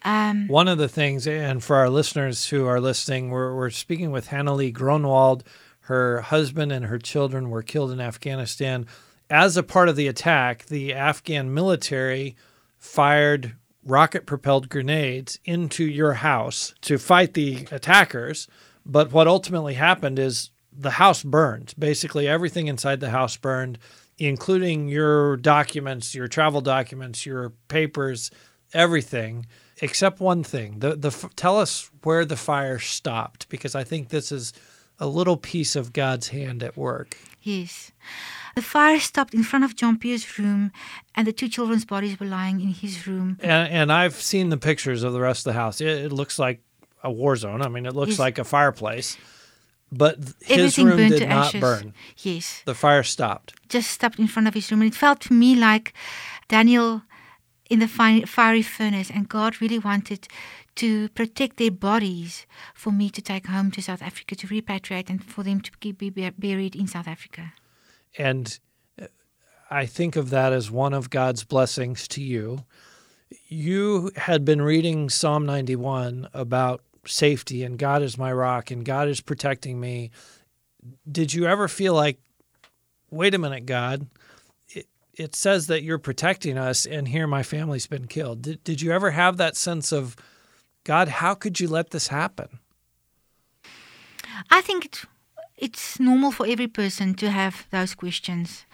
Um, 0.05 0.47
One 0.47 0.67
of 0.67 0.77
the 0.77 0.89
things, 0.89 1.27
and 1.27 1.63
for 1.63 1.77
our 1.77 1.89
listeners 1.89 2.50
who 2.50 2.65
are 2.65 2.81
listening, 2.81 3.29
we're, 3.29 3.55
we're 3.55 3.69
speaking 3.69 4.11
with 4.11 4.27
Hannelie 4.29 4.73
Groenewald. 4.73 5.44
Her 5.88 6.21
husband 6.21 6.71
and 6.71 6.85
her 6.85 6.99
children 6.99 7.49
were 7.49 7.63
killed 7.63 7.91
in 7.91 8.01
Afghanistan. 8.01 8.85
As 9.29 9.56
a 9.56 9.63
part 9.63 9.89
of 9.89 9.95
the 9.95 10.07
attack, 10.07 10.65
the 10.65 10.94
Afghan 10.94 11.53
military 11.53 12.35
fired 12.77 13.56
rocket 13.85 14.25
propelled 14.25 14.69
grenades 14.69 15.39
into 15.45 15.85
your 15.85 16.13
house 16.13 16.73
to 16.81 16.97
fight 16.97 17.33
the 17.33 17.67
attackers. 17.71 18.47
But 18.85 19.12
what 19.12 19.27
ultimately 19.27 19.75
happened 19.75 20.19
is 20.19 20.50
the 20.71 20.91
house 20.91 21.24
burned. 21.24 21.74
Basically, 21.77 22.27
everything 22.27 22.68
inside 22.68 23.00
the 23.00 23.12
house 23.12 23.38
burned, 23.38 23.77
including 24.18 24.88
your 24.88 25.38
documents, 25.38 26.15
your 26.15 26.27
travel 26.27 26.62
documents, 26.62 27.25
your 27.25 27.51
papers, 27.68 28.31
everything, 28.74 29.45
except 29.81 30.19
one 30.19 30.44
thing. 30.44 30.80
The 30.80 30.95
the 30.95 31.12
tell 31.35 31.59
us 31.59 31.89
where 32.03 32.25
the 32.25 32.38
fire 32.38 32.80
stopped 32.80 33.50
because 33.50 33.75
I 33.75 33.83
think 33.83 34.09
this 34.09 34.31
is 34.31 34.53
a 35.00 35.07
little 35.07 35.38
piece 35.38 35.75
of 35.75 35.94
God's 35.94 36.30
hand 36.30 36.63
at 36.63 36.77
work. 36.77 37.18
Yes. 37.41 37.91
The 38.56 38.62
fire 38.62 39.00
stopped 39.00 39.33
in 39.33 39.44
front 39.44 39.65
of 39.65 39.75
Jean 39.75 39.97
Pierre's 39.97 40.38
room, 40.38 40.71
and 41.15 41.25
the 41.25 41.33
two 41.33 41.50
children's 41.50 41.85
bodies 41.85 42.19
were 42.19 42.27
lying 42.27 42.62
in 42.62 42.69
his 42.69 43.07
room. 43.07 43.38
And, 43.41 43.71
and 43.74 43.91
I've 43.91 44.13
seen 44.13 44.50
the 44.50 44.57
pictures 44.57 45.01
of 45.01 45.12
the 45.12 45.19
rest 45.19 45.47
of 45.47 45.53
the 45.53 45.59
house. 45.59 45.81
It, 45.81 45.88
it 45.88 46.12
looks 46.12 46.38
like 46.38 46.62
a 47.03 47.11
war 47.11 47.35
zone. 47.35 47.61
I 47.61 47.67
mean, 47.69 47.85
it 47.85 47.95
looks 47.95 48.11
Yes. 48.11 48.19
like 48.19 48.38
a 48.39 48.44
fireplace. 48.44 49.17
But 49.91 50.17
his 50.41 50.57
Everything 50.79 50.85
room 50.88 50.97
did 51.09 51.29
not 51.29 51.47
ashes. 51.47 51.61
burn. 51.61 51.94
Yes. 52.17 52.63
The 52.65 52.73
fire 52.73 53.03
stopped. 53.03 53.53
just 53.69 53.91
stopped 53.91 54.17
in 54.19 54.27
front 54.27 54.47
of 54.47 54.53
his 54.55 54.71
room. 54.71 54.81
And 54.81 54.91
it 54.91 54.95
felt 54.97 55.19
to 55.21 55.33
me 55.33 55.55
like 55.55 55.94
Daniel 56.47 57.03
in 57.69 57.79
the 57.79 57.88
fi- 57.88 58.21
fiery 58.25 58.61
furnace, 58.63 59.09
and 59.11 59.29
God 59.29 59.61
really 59.61 59.79
wanted 59.79 60.27
to 60.75 61.09
protect 61.09 61.57
their 61.57 61.71
bodies 61.71 62.45
for 62.73 62.92
me 62.92 63.09
to 63.11 63.21
take 63.21 63.45
home 63.47 63.69
to 63.71 63.81
South 63.81 64.01
Africa 64.01 64.35
to 64.35 64.47
repatriate 64.47 65.09
and 65.09 65.23
for 65.23 65.44
them 65.44 65.61
to 65.61 65.71
keep, 65.80 65.99
be 65.99 66.09
buried 66.09 66.75
in 66.75 66.87
South 66.87 67.07
Africa. 67.07 67.54
And 68.18 68.59
uh, 69.01 69.06
I 69.69 69.85
think 69.85 70.16
of 70.16 70.30
that 70.31 70.51
as 70.54 70.71
one 70.71 70.94
of 70.94 71.09
God's 71.11 71.44
blessings 71.44 72.07
to 72.09 72.21
you. 72.21 72.66
You 73.47 74.11
had 74.16 74.44
been 74.45 74.61
reading 74.61 75.09
Psalm 75.09 75.45
91 75.45 76.30
about 76.33 76.81
safety 77.06 77.64
and 77.64 77.78
God 77.78 78.02
is 78.02 78.18
my 78.18 78.31
rock 78.31 78.72
and 78.72 78.86
God 78.86 79.07
is 79.07 79.22
protecting 79.22 79.80
me. 79.80 80.12
Did 81.10 81.33
you 81.33 81.45
ever 81.45 81.68
feel 81.68 81.94
like, 81.94 82.19
wait 83.10 83.33
a 83.33 83.38
minute, 83.38 83.66
God, 83.66 84.07
it, 84.69 84.88
it 85.14 85.36
says 85.36 85.68
that 85.68 85.83
you're 85.83 85.98
protecting 85.98 86.57
us 86.57 86.86
and 86.86 87.07
here 87.07 87.28
my 87.28 87.44
family's 87.44 87.88
been 87.88 88.07
killed? 88.07 88.42
Did, 88.42 88.64
did 88.64 88.81
you 88.81 88.92
ever 88.92 89.12
have 89.12 89.38
that 89.38 89.56
sense 89.56 89.92
of, 89.92 90.16
God, 90.83 91.07
how 91.07 91.33
could 91.33 91.60
you 91.60 91.68
let 91.68 91.92
this 91.92 92.07
happen? 92.10 92.60
I 94.50 94.62
think 94.62 94.86
it, 94.86 95.04
it's 95.57 96.00
normal 96.00 96.31
for 96.31 96.45
every 96.48 96.68
person 96.68 97.14
to 97.16 97.30
have 97.30 97.68
those 97.72 97.95
questions. 97.95 98.66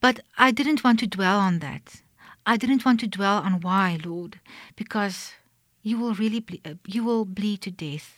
But 0.00 0.20
I 0.36 0.50
didn't 0.52 0.84
want 0.84 1.00
to 1.00 1.06
dwell 1.06 1.38
on 1.38 1.58
that. 1.58 2.02
I 2.46 2.56
didn't 2.56 2.84
want 2.84 3.00
to 3.00 3.06
dwell 3.06 3.38
on 3.38 3.60
why, 3.60 3.98
Lord, 4.02 4.40
because 4.76 5.32
you 5.82 5.98
will 5.98 6.14
really 6.14 6.40
ble- 6.40 6.64
uh, 6.64 6.74
you 6.86 7.04
will 7.04 7.24
bleed 7.24 7.62
to 7.62 7.70
death. 7.70 8.14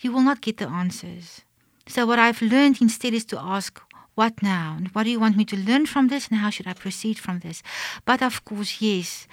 You 0.00 0.12
will 0.12 0.22
not 0.22 0.40
get 0.40 0.58
the 0.58 0.68
answers. 0.68 1.42
So 1.86 2.06
what 2.06 2.18
I've 2.18 2.42
learned 2.42 2.80
instead 2.80 3.14
is 3.14 3.24
to 3.26 3.40
ask, 3.40 3.80
what 4.14 4.42
now? 4.42 4.74
And 4.78 4.88
what 4.88 5.04
do 5.04 5.10
you 5.10 5.20
want 5.20 5.36
me 5.36 5.44
to 5.46 5.56
learn 5.56 5.86
from 5.86 6.08
this 6.08 6.28
and 6.28 6.38
how 6.38 6.50
should 6.50 6.66
I 6.66 6.72
proceed 6.72 7.18
from 7.18 7.40
this? 7.40 7.62
But 8.04 8.22
of 8.22 8.44
course, 8.44 8.80
yes. 8.80 9.26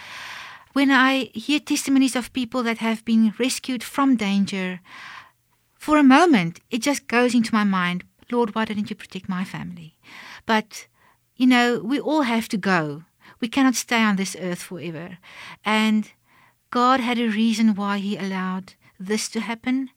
When 0.74 0.90
I 0.92 1.30
hear 1.34 1.60
testimonies 1.60 2.16
of 2.16 2.34
people 2.34 2.64
that 2.64 2.78
have 2.80 3.06
been 3.06 3.34
rescued 3.38 3.84
from 3.84 4.16
danger, 4.16 4.80
for 5.78 5.98
a 5.98 6.04
moment, 6.04 6.60
it 6.70 6.82
just 6.82 7.08
goes 7.08 7.34
into 7.34 7.54
my 7.54 7.64
mind, 7.64 8.04
Lord, 8.32 8.56
why 8.56 8.66
didn't 8.66 8.90
you 8.90 8.96
protect 8.96 9.28
my 9.28 9.44
family? 9.44 9.98
But, 10.46 10.88
you 11.36 11.48
know, 11.48 11.80
we 11.84 12.00
all 12.00 12.22
have 12.22 12.48
to 12.50 12.58
go. 12.58 13.04
We 13.40 13.48
cannot 13.48 13.76
stay 13.76 14.02
on 14.02 14.16
this 14.16 14.36
earth 14.40 14.62
forever. 14.62 15.18
And 15.66 16.12
God 16.72 17.02
had 17.02 17.20
a 17.20 17.28
reason 17.28 17.76
why 17.76 18.00
He 18.00 18.18
allowed 18.18 18.74
this 19.00 19.30
to 19.30 19.42
happen. 19.42 19.90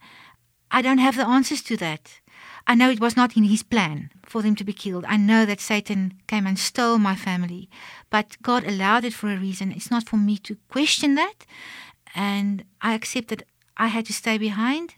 I 0.70 0.82
don't 0.82 0.98
have 0.98 1.16
the 1.16 1.26
answers 1.26 1.62
to 1.62 1.76
that. 1.76 2.20
I 2.66 2.74
know 2.74 2.90
it 2.90 3.00
was 3.00 3.16
not 3.16 3.36
in 3.36 3.44
his 3.44 3.62
plan 3.62 4.10
for 4.24 4.42
them 4.42 4.56
to 4.56 4.64
be 4.64 4.72
killed. 4.72 5.04
I 5.06 5.16
know 5.16 5.44
that 5.46 5.60
Satan 5.60 6.14
came 6.26 6.46
and 6.46 6.58
stole 6.58 6.98
my 6.98 7.14
family, 7.14 7.68
but 8.10 8.36
God 8.42 8.66
allowed 8.66 9.04
it 9.04 9.12
for 9.12 9.30
a 9.30 9.36
reason. 9.36 9.70
It's 9.70 9.90
not 9.90 10.08
for 10.08 10.16
me 10.16 10.38
to 10.38 10.56
question 10.68 11.14
that. 11.14 11.46
And 12.14 12.64
I 12.80 12.94
accept 12.94 13.28
that 13.28 13.42
I 13.76 13.88
had 13.88 14.06
to 14.06 14.12
stay 14.12 14.38
behind. 14.38 14.94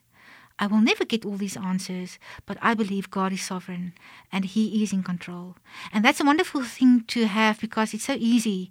I 0.59 0.67
will 0.67 0.81
never 0.81 1.05
get 1.05 1.27
all 1.27 1.37
these 1.37 1.57
answers, 1.57 2.19
but 2.47 2.57
I 2.63 2.73
believe 2.73 3.11
God 3.11 3.33
is 3.33 3.43
sovereign 3.43 3.93
and 4.33 4.45
He 4.45 4.83
is 4.83 4.93
in 4.93 5.03
control. 5.03 5.57
And 5.93 6.05
that's 6.05 6.21
a 6.21 6.25
wonderful 6.25 6.63
thing 6.63 7.05
to 7.09 7.27
have 7.27 7.61
because 7.61 7.93
it's 7.93 8.05
so 8.05 8.17
easy 8.19 8.71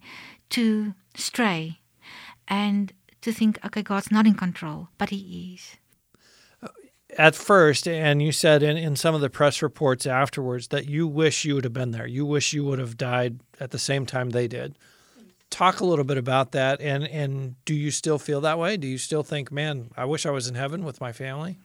to 0.50 0.96
stray 1.16 1.82
and 2.48 2.94
to 3.22 3.32
think, 3.32 3.60
okay, 3.66 3.82
God's 3.82 4.12
not 4.12 4.28
in 4.28 4.36
control, 4.36 4.90
but 4.98 5.10
He 5.10 5.56
is 5.56 5.78
at 7.18 7.36
first, 7.36 7.88
and 7.88 8.22
you 8.22 8.32
said 8.32 8.64
in, 8.64 8.78
in 8.78 8.96
some 8.96 9.16
of 9.16 9.22
the 9.22 9.30
press 9.30 9.62
reports 9.62 10.06
afterwards 10.06 10.70
that 10.70 10.88
you 10.88 11.08
wish 11.08 11.46
you 11.46 11.56
would 11.56 11.64
have 11.64 11.74
been 11.74 11.92
there. 11.92 12.08
You 12.08 12.26
wish 12.26 12.54
you 12.54 12.64
would 12.66 12.80
have 12.80 12.98
died 12.98 13.40
at 13.60 13.72
the 13.72 13.80
same 13.80 14.06
time 14.06 14.30
they 14.30 14.48
did. 14.48 14.78
Talk 15.50 15.80
a 15.80 15.86
little 15.86 16.04
bit 16.04 16.18
about 16.18 16.52
that, 16.52 16.82
and 16.82 17.08
and 17.08 17.56
do 17.66 17.74
you 17.74 17.92
still 17.92 18.18
feel 18.18 18.42
that 18.42 18.60
way? 18.60 18.78
Do 18.78 18.88
you 18.88 18.98
still 18.98 19.24
think, 19.24 19.52
man, 19.52 19.92
I 19.96 20.04
wish 20.04 20.26
I 20.26 20.32
was 20.32 20.48
in 20.48 20.56
heaven 20.56 20.84
with 20.84 21.00
my 21.00 21.14
family? 21.14 21.58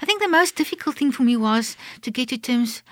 I 0.00 0.06
think 0.06 0.22
the 0.22 0.28
most 0.28 0.54
difficult 0.54 0.96
thing 0.96 1.10
for 1.10 1.22
me 1.22 1.36
was 1.36 1.76
to 2.02 2.10
get 2.10 2.28
to 2.28 2.38
terms 2.38 2.82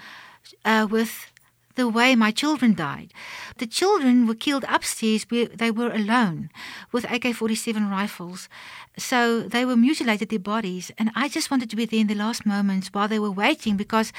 uh, 0.64 0.88
with 0.90 1.30
the 1.76 1.88
way 1.88 2.14
my 2.14 2.30
children 2.30 2.74
died. 2.74 3.12
The 3.58 3.66
children 3.66 4.26
were 4.26 4.34
killed 4.34 4.64
upstairs 4.68 5.24
where 5.28 5.46
they 5.46 5.70
were 5.70 5.90
alone 5.90 6.50
with 6.92 7.10
AK 7.10 7.34
47 7.34 7.90
rifles. 7.90 8.48
So 8.96 9.40
they 9.40 9.64
were 9.64 9.76
mutilated 9.76 10.28
their 10.28 10.38
bodies. 10.38 10.92
And 10.98 11.10
I 11.16 11.28
just 11.28 11.50
wanted 11.50 11.70
to 11.70 11.76
be 11.76 11.84
there 11.84 12.00
in 12.00 12.06
the 12.06 12.14
last 12.14 12.46
moments 12.46 12.88
while 12.92 13.08
they 13.08 13.18
were 13.18 13.30
waiting 13.30 13.76
because 13.76 14.12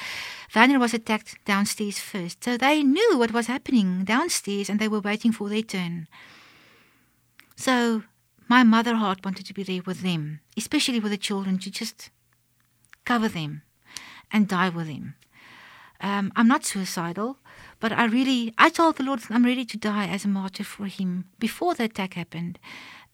Werner 0.54 0.78
was 0.78 0.94
attacked 0.94 1.42
downstairs 1.44 1.98
first. 1.98 2.44
So 2.44 2.56
they 2.56 2.82
knew 2.82 3.18
what 3.18 3.32
was 3.32 3.46
happening 3.46 4.04
downstairs 4.04 4.68
and 4.68 4.78
they 4.78 4.88
were 4.88 5.00
waiting 5.00 5.32
for 5.32 5.48
their 5.48 5.62
turn. 5.62 6.08
So 7.56 8.02
my 8.48 8.62
mother 8.62 8.96
heart 8.96 9.24
wanted 9.24 9.46
to 9.46 9.54
be 9.54 9.62
there 9.62 9.82
with 9.84 10.02
them, 10.02 10.40
especially 10.56 11.00
with 11.00 11.10
the 11.10 11.18
children, 11.18 11.58
to 11.58 11.70
just 11.70 12.10
cover 13.04 13.28
them 13.28 13.62
and 14.30 14.46
die 14.46 14.68
with 14.68 14.86
them. 14.88 15.14
Um, 16.00 16.32
I'm 16.36 16.48
not 16.48 16.64
suicidal. 16.64 17.38
But 17.80 17.92
I 17.92 18.06
really, 18.06 18.54
I 18.58 18.70
told 18.70 18.96
the 18.96 19.02
Lord 19.02 19.20
I'm 19.28 19.44
ready 19.44 19.64
to 19.64 19.76
die 19.76 20.06
as 20.06 20.24
a 20.24 20.28
martyr 20.28 20.64
for 20.64 20.86
Him 20.86 21.26
before 21.38 21.74
the 21.74 21.84
attack 21.84 22.14
happened. 22.14 22.58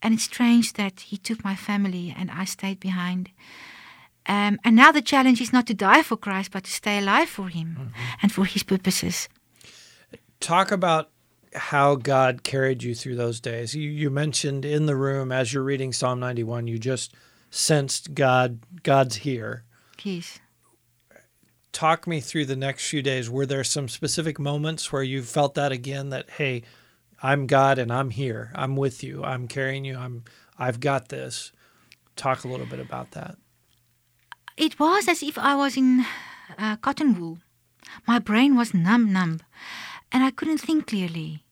And 0.03 0.15
it's 0.15 0.25
strange 0.25 0.75
that 0.75 1.01
He 1.01 1.17
took 1.17 1.45
my 1.45 1.55
family 1.55 2.15
and 2.17 2.31
I 2.31 2.45
stayed 2.45 2.81
behind. 2.81 3.31
Um, 4.27 4.61
and 4.65 4.77
now 4.77 4.93
the 4.93 5.03
challenge 5.03 5.41
is 5.41 5.53
not 5.53 5.67
to 5.67 5.75
die 5.75 6.03
for 6.03 6.17
Christ, 6.17 6.53
but 6.53 6.65
to 6.65 6.71
stay 6.71 6.99
alive 6.99 7.29
for 7.29 7.49
Him 7.49 7.77
mm-hmm. 7.79 7.89
and 8.23 8.33
for 8.33 8.45
His 8.45 8.63
purposes. 8.63 9.29
Talk 10.39 10.71
about 10.71 11.11
how 11.55 11.97
God 11.97 12.43
carried 12.43 12.83
you 12.83 12.95
through 12.95 13.17
those 13.17 13.41
days. 13.41 13.75
You, 13.75 13.91
you 13.91 14.11
mentioned 14.11 14.65
in 14.65 14.87
the 14.87 14.97
room 14.97 15.33
as 15.33 15.53
you're 15.53 15.63
reading 15.63 15.93
Psalm 15.93 16.21
91, 16.21 16.67
you 16.67 16.79
just 16.79 17.15
sensed 17.51 18.15
God. 18.15 18.61
God's 18.83 19.17
here. 19.17 19.65
Yes 20.03 20.39
talk 21.73 22.07
me 22.07 22.21
through 22.21 22.47
the 22.47 22.57
next 22.57 22.89
few 22.89 23.03
days. 23.03 23.31
Were 23.31 23.47
there 23.47 23.65
some 23.65 23.89
specific 23.89 24.39
moments 24.39 24.93
where 24.93 25.03
you 25.03 25.23
felt 25.23 25.55
that 25.55 25.73
again 25.73 26.11
that 26.11 26.31
hey, 26.31 26.63
I'm 27.23 27.47
God 27.47 27.79
and 27.79 27.93
I'm 27.93 28.11
here. 28.11 28.53
I'm 28.55 28.77
with 28.77 29.03
you. 29.03 29.25
I'm 29.25 29.49
carrying 29.49 29.85
you. 29.85 29.97
I'm 29.97 30.25
I've 30.59 30.81
got 30.81 31.09
this. 31.09 31.53
Talk 32.17 32.45
a 32.45 32.49
little 32.49 32.67
bit 32.67 32.81
about 32.81 33.13
that. 33.13 33.37
It 34.57 34.79
was 34.79 35.09
as 35.09 35.23
if 35.23 35.39
I 35.39 35.55
was 35.55 35.77
in 35.77 36.05
uh, 36.59 36.77
cotton 36.77 37.19
wool. 37.19 37.39
My 38.07 38.19
brain 38.19 38.57
was 38.57 38.75
numb, 38.75 39.13
numb, 39.13 39.41
and 40.11 40.23
I 40.23 40.31
couldn't 40.31 40.59
think 40.59 40.87
clearly. 40.87 41.45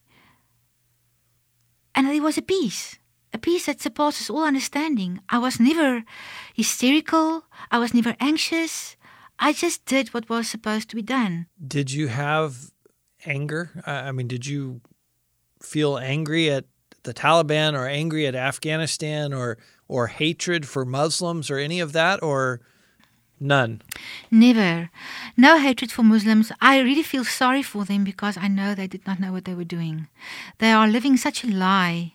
And 1.94 2.06
there 2.06 2.22
was 2.22 2.38
a 2.38 2.42
peace, 2.42 2.98
a 3.32 3.38
peace 3.38 3.66
that 3.66 3.80
surpasses 3.80 4.30
all 4.30 4.44
understanding. 4.44 5.20
I 5.28 5.38
was 5.38 5.58
never 5.58 6.04
hysterical. 6.54 7.44
I 7.70 7.78
was 7.78 7.94
never 7.94 8.14
anxious. 8.20 8.96
I 9.40 9.54
just 9.54 9.86
did 9.86 10.12
what 10.12 10.28
was 10.28 10.48
supposed 10.48 10.90
to 10.90 10.96
be 10.96 11.02
done. 11.02 11.46
Did 11.66 11.90
you 11.90 12.08
have 12.08 12.70
anger? 13.24 13.82
I 13.86 14.12
mean, 14.12 14.28
did 14.28 14.46
you 14.46 14.82
feel 15.62 15.96
angry 15.96 16.50
at 16.50 16.66
the 17.04 17.14
Taliban 17.14 17.72
or 17.72 17.88
angry 17.88 18.26
at 18.26 18.34
Afghanistan 18.34 19.32
or 19.32 19.56
or 19.88 20.08
hatred 20.08 20.68
for 20.68 20.84
Muslims 20.84 21.50
or 21.50 21.56
any 21.56 21.80
of 21.80 21.92
that 21.92 22.22
or 22.22 22.60
none? 23.40 23.80
Never. 24.30 24.90
No 25.38 25.58
hatred 25.58 25.90
for 25.90 26.02
Muslims. 26.02 26.52
I 26.60 26.78
really 26.80 27.02
feel 27.02 27.24
sorry 27.24 27.62
for 27.62 27.86
them 27.86 28.04
because 28.04 28.36
I 28.36 28.46
know 28.46 28.74
they 28.74 28.86
did 28.86 29.06
not 29.06 29.20
know 29.20 29.32
what 29.32 29.46
they 29.46 29.54
were 29.54 29.64
doing. 29.64 30.08
They 30.58 30.70
are 30.70 30.86
living 30.86 31.16
such 31.16 31.42
a 31.42 31.48
lie. 31.48 32.12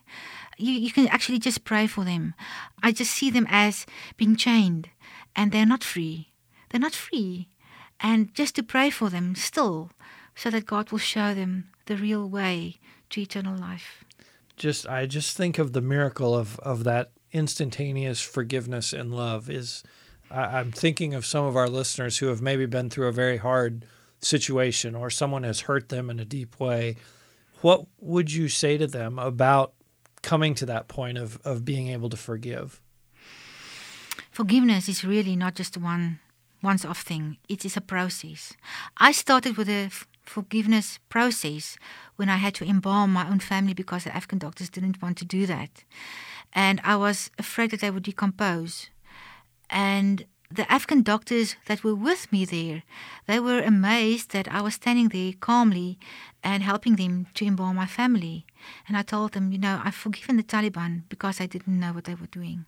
You, 0.57 0.71
you 0.71 0.91
can 0.91 1.07
actually 1.07 1.39
just 1.39 1.65
pray 1.65 1.87
for 1.87 2.05
them. 2.05 2.35
I 2.83 2.91
just 2.91 3.11
see 3.11 3.31
them 3.31 3.47
as 3.49 3.85
being 4.15 4.35
chained 4.35 4.89
and 5.35 5.51
they're 5.51 5.65
not 5.65 5.83
free 5.83 6.34
they're 6.75 6.81
not 6.81 6.93
free. 6.93 7.47
And 8.01 8.33
just 8.33 8.55
to 8.55 8.63
pray 8.63 8.89
for 8.89 9.09
them 9.09 9.33
still, 9.33 9.91
so 10.35 10.49
that 10.49 10.65
God 10.65 10.91
will 10.91 10.99
show 10.99 11.33
them 11.33 11.69
the 11.85 11.95
real 11.95 12.27
way 12.27 12.79
to 13.11 13.21
eternal 13.21 13.57
life. 13.57 14.03
Just 14.57 14.85
I 14.85 15.05
just 15.05 15.37
think 15.37 15.57
of 15.57 15.71
the 15.71 15.79
miracle 15.79 16.35
of, 16.35 16.59
of 16.59 16.83
that 16.83 17.11
instantaneous 17.31 18.19
forgiveness 18.19 18.91
and 18.91 19.15
love 19.15 19.49
is 19.49 19.83
I, 20.29 20.59
I'm 20.59 20.73
thinking 20.73 21.13
of 21.13 21.25
some 21.25 21.45
of 21.45 21.55
our 21.55 21.69
listeners 21.69 22.17
who 22.17 22.27
have 22.27 22.41
maybe 22.41 22.65
been 22.65 22.89
through 22.89 23.07
a 23.07 23.13
very 23.13 23.37
hard 23.37 23.85
situation 24.19 24.95
or 24.95 25.09
someone 25.09 25.43
has 25.43 25.61
hurt 25.61 25.87
them 25.87 26.09
in 26.09 26.19
a 26.19 26.25
deep 26.25 26.59
way. 26.59 26.97
What 27.61 27.85
would 28.01 28.33
you 28.33 28.49
say 28.49 28.77
to 28.77 28.87
them 28.87 29.17
about 29.17 29.71
coming 30.21 30.55
to 30.55 30.65
that 30.65 30.89
point 30.89 31.17
of, 31.17 31.39
of 31.45 31.63
being 31.63 31.87
able 31.87 32.09
to 32.09 32.17
forgive? 32.17 32.81
Forgiveness 34.29 34.89
is 34.89 35.05
really 35.05 35.37
not 35.37 35.55
just 35.55 35.77
one 35.77 36.19
once 36.61 36.85
off 36.85 37.01
thing. 37.01 37.37
It 37.47 37.65
is 37.65 37.77
a 37.77 37.81
process. 37.81 38.53
I 38.97 39.11
started 39.11 39.57
with 39.57 39.69
a 39.69 39.89
forgiveness 40.23 40.99
process 41.09 41.77
when 42.15 42.29
I 42.29 42.37
had 42.37 42.55
to 42.55 42.65
embalm 42.65 43.13
my 43.13 43.29
own 43.29 43.39
family 43.39 43.73
because 43.73 44.03
the 44.03 44.15
Afghan 44.15 44.39
doctors 44.39 44.69
didn't 44.69 45.01
want 45.01 45.17
to 45.17 45.25
do 45.25 45.45
that. 45.45 45.83
And 46.53 46.81
I 46.83 46.95
was 46.95 47.29
afraid 47.37 47.71
that 47.71 47.81
they 47.81 47.91
would 47.91 48.03
decompose. 48.03 48.89
And 49.69 50.25
the 50.51 50.71
Afghan 50.71 51.01
doctors 51.01 51.55
that 51.65 51.83
were 51.83 51.95
with 51.95 52.31
me 52.31 52.45
there, 52.45 52.83
they 53.27 53.39
were 53.39 53.61
amazed 53.61 54.31
that 54.31 54.47
I 54.47 54.61
was 54.61 54.75
standing 54.75 55.09
there 55.09 55.33
calmly 55.39 55.99
and 56.43 56.63
helping 56.63 56.95
them 56.95 57.27
to 57.33 57.45
embalm 57.45 57.75
my 57.75 57.87
family. 57.87 58.45
And 58.87 58.95
I 58.95 59.01
told 59.01 59.33
them, 59.33 59.51
you 59.51 59.57
know, 59.57 59.81
I've 59.83 59.95
forgiven 59.95 60.37
the 60.37 60.43
Taliban 60.43 61.03
because 61.09 61.41
I 61.41 61.45
didn't 61.45 61.79
know 61.79 61.93
what 61.93 62.05
they 62.05 62.15
were 62.15 62.27
doing 62.27 62.65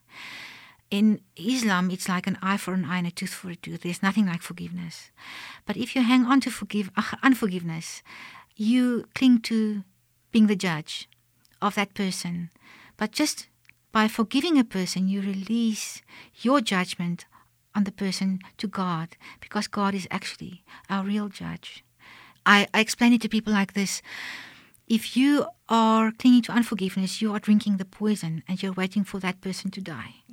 in 0.90 1.22
Islam, 1.36 1.92
it's 1.92 2.08
like 2.08 2.28
an 2.28 2.38
eye 2.42 2.58
for 2.58 2.74
an 2.74 2.86
eye 2.86 3.00
and 3.00 3.08
a 3.08 3.12
tooth 3.12 3.34
for 3.34 3.50
a 3.50 3.56
tooth. 3.56 3.82
There's 3.82 4.04
nothing 4.04 4.26
like 4.26 4.42
forgiveness. 4.42 5.12
But 5.66 5.78
if 5.78 5.96
you 5.96 6.02
hang 6.02 6.26
on 6.26 6.40
to 6.42 6.52
forgive, 6.52 6.90
uh, 6.96 7.18
unforgiveness, 7.24 8.02
you 8.56 9.06
cling 9.14 9.42
to 9.42 9.84
being 10.32 10.48
the 10.48 10.56
judge 10.56 11.10
of 11.62 11.76
that 11.76 11.94
person. 11.94 12.50
But 12.96 13.12
just 13.12 13.48
by 13.92 14.08
forgiving 14.08 14.58
a 14.58 14.64
person, 14.64 15.10
you 15.10 15.22
release 15.22 16.02
your 16.42 16.62
judgment 16.62 17.26
on 17.76 17.84
the 17.84 17.92
person 17.92 18.40
to 18.58 18.68
God 18.68 19.18
because 19.40 19.68
God 19.68 19.94
is 19.94 20.08
actually 20.10 20.64
our 20.90 21.04
real 21.04 21.28
judge. 21.28 21.84
I, 22.46 22.68
I 22.74 22.80
explain 22.80 23.14
it 23.14 23.22
to 23.22 23.30
people 23.30 23.54
like 23.54 23.74
this. 23.74 24.02
If 24.88 25.18
you 25.18 25.48
are 25.68 26.14
clinging 26.14 26.44
to 26.44 26.54
unforgiveness, 26.54 27.22
you 27.22 27.34
are 27.34 27.40
drinking 27.40 27.76
the 27.76 27.86
poison 27.86 28.42
and 28.48 28.64
you're 28.64 28.72
waiting 28.72 29.04
for 29.04 29.20
that 29.20 29.42
person 29.42 29.70
to 29.72 29.82
die 29.82 30.24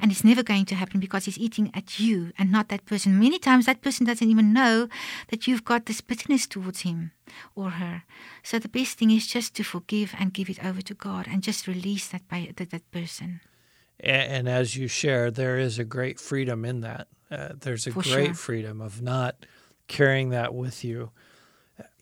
and 0.00 0.10
it's 0.10 0.24
never 0.24 0.42
going 0.42 0.64
to 0.66 0.74
happen 0.74 1.00
because 1.00 1.24
he's 1.24 1.38
eating 1.38 1.70
at 1.74 1.98
you 1.98 2.32
and 2.38 2.50
not 2.50 2.68
that 2.68 2.86
person. 2.86 3.18
Many 3.18 3.38
times 3.38 3.66
that 3.66 3.80
person 3.80 4.06
doesn't 4.06 4.28
even 4.28 4.52
know 4.52 4.88
that 5.28 5.46
you've 5.46 5.64
got 5.64 5.86
this 5.86 6.00
bitterness 6.00 6.46
towards 6.46 6.80
him 6.80 7.12
or 7.54 7.70
her. 7.70 8.04
So 8.42 8.58
the 8.58 8.68
best 8.68 8.98
thing 8.98 9.10
is 9.10 9.26
just 9.26 9.54
to 9.56 9.64
forgive 9.64 10.14
and 10.18 10.34
give 10.34 10.50
it 10.50 10.64
over 10.64 10.82
to 10.82 10.94
God 10.94 11.26
and 11.30 11.42
just 11.42 11.66
release 11.66 12.08
that 12.08 12.28
by 12.28 12.52
that, 12.56 12.70
that 12.70 12.90
person. 12.90 13.40
And, 13.98 14.32
and, 14.32 14.48
as 14.48 14.76
you 14.76 14.88
share, 14.88 15.30
there 15.30 15.58
is 15.58 15.78
a 15.78 15.84
great 15.84 16.18
freedom 16.18 16.64
in 16.64 16.80
that. 16.80 17.08
Uh, 17.30 17.50
there's 17.58 17.86
a 17.86 17.92
For 17.92 18.02
great 18.02 18.26
sure. 18.26 18.34
freedom 18.34 18.80
of 18.80 19.00
not 19.00 19.46
carrying 19.86 20.30
that 20.30 20.54
with 20.54 20.82
you. 20.82 21.10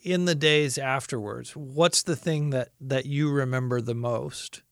In 0.03 0.25
the 0.25 0.35
days 0.35 0.79
afterwards, 0.79 1.55
what's 1.55 2.03
the 2.03 2.17
thing 2.17 2.51
that, 2.51 2.71
that 2.81 3.05
you 3.05 3.31
remember 3.31 3.81
the 3.81 3.95
most? 3.95 4.63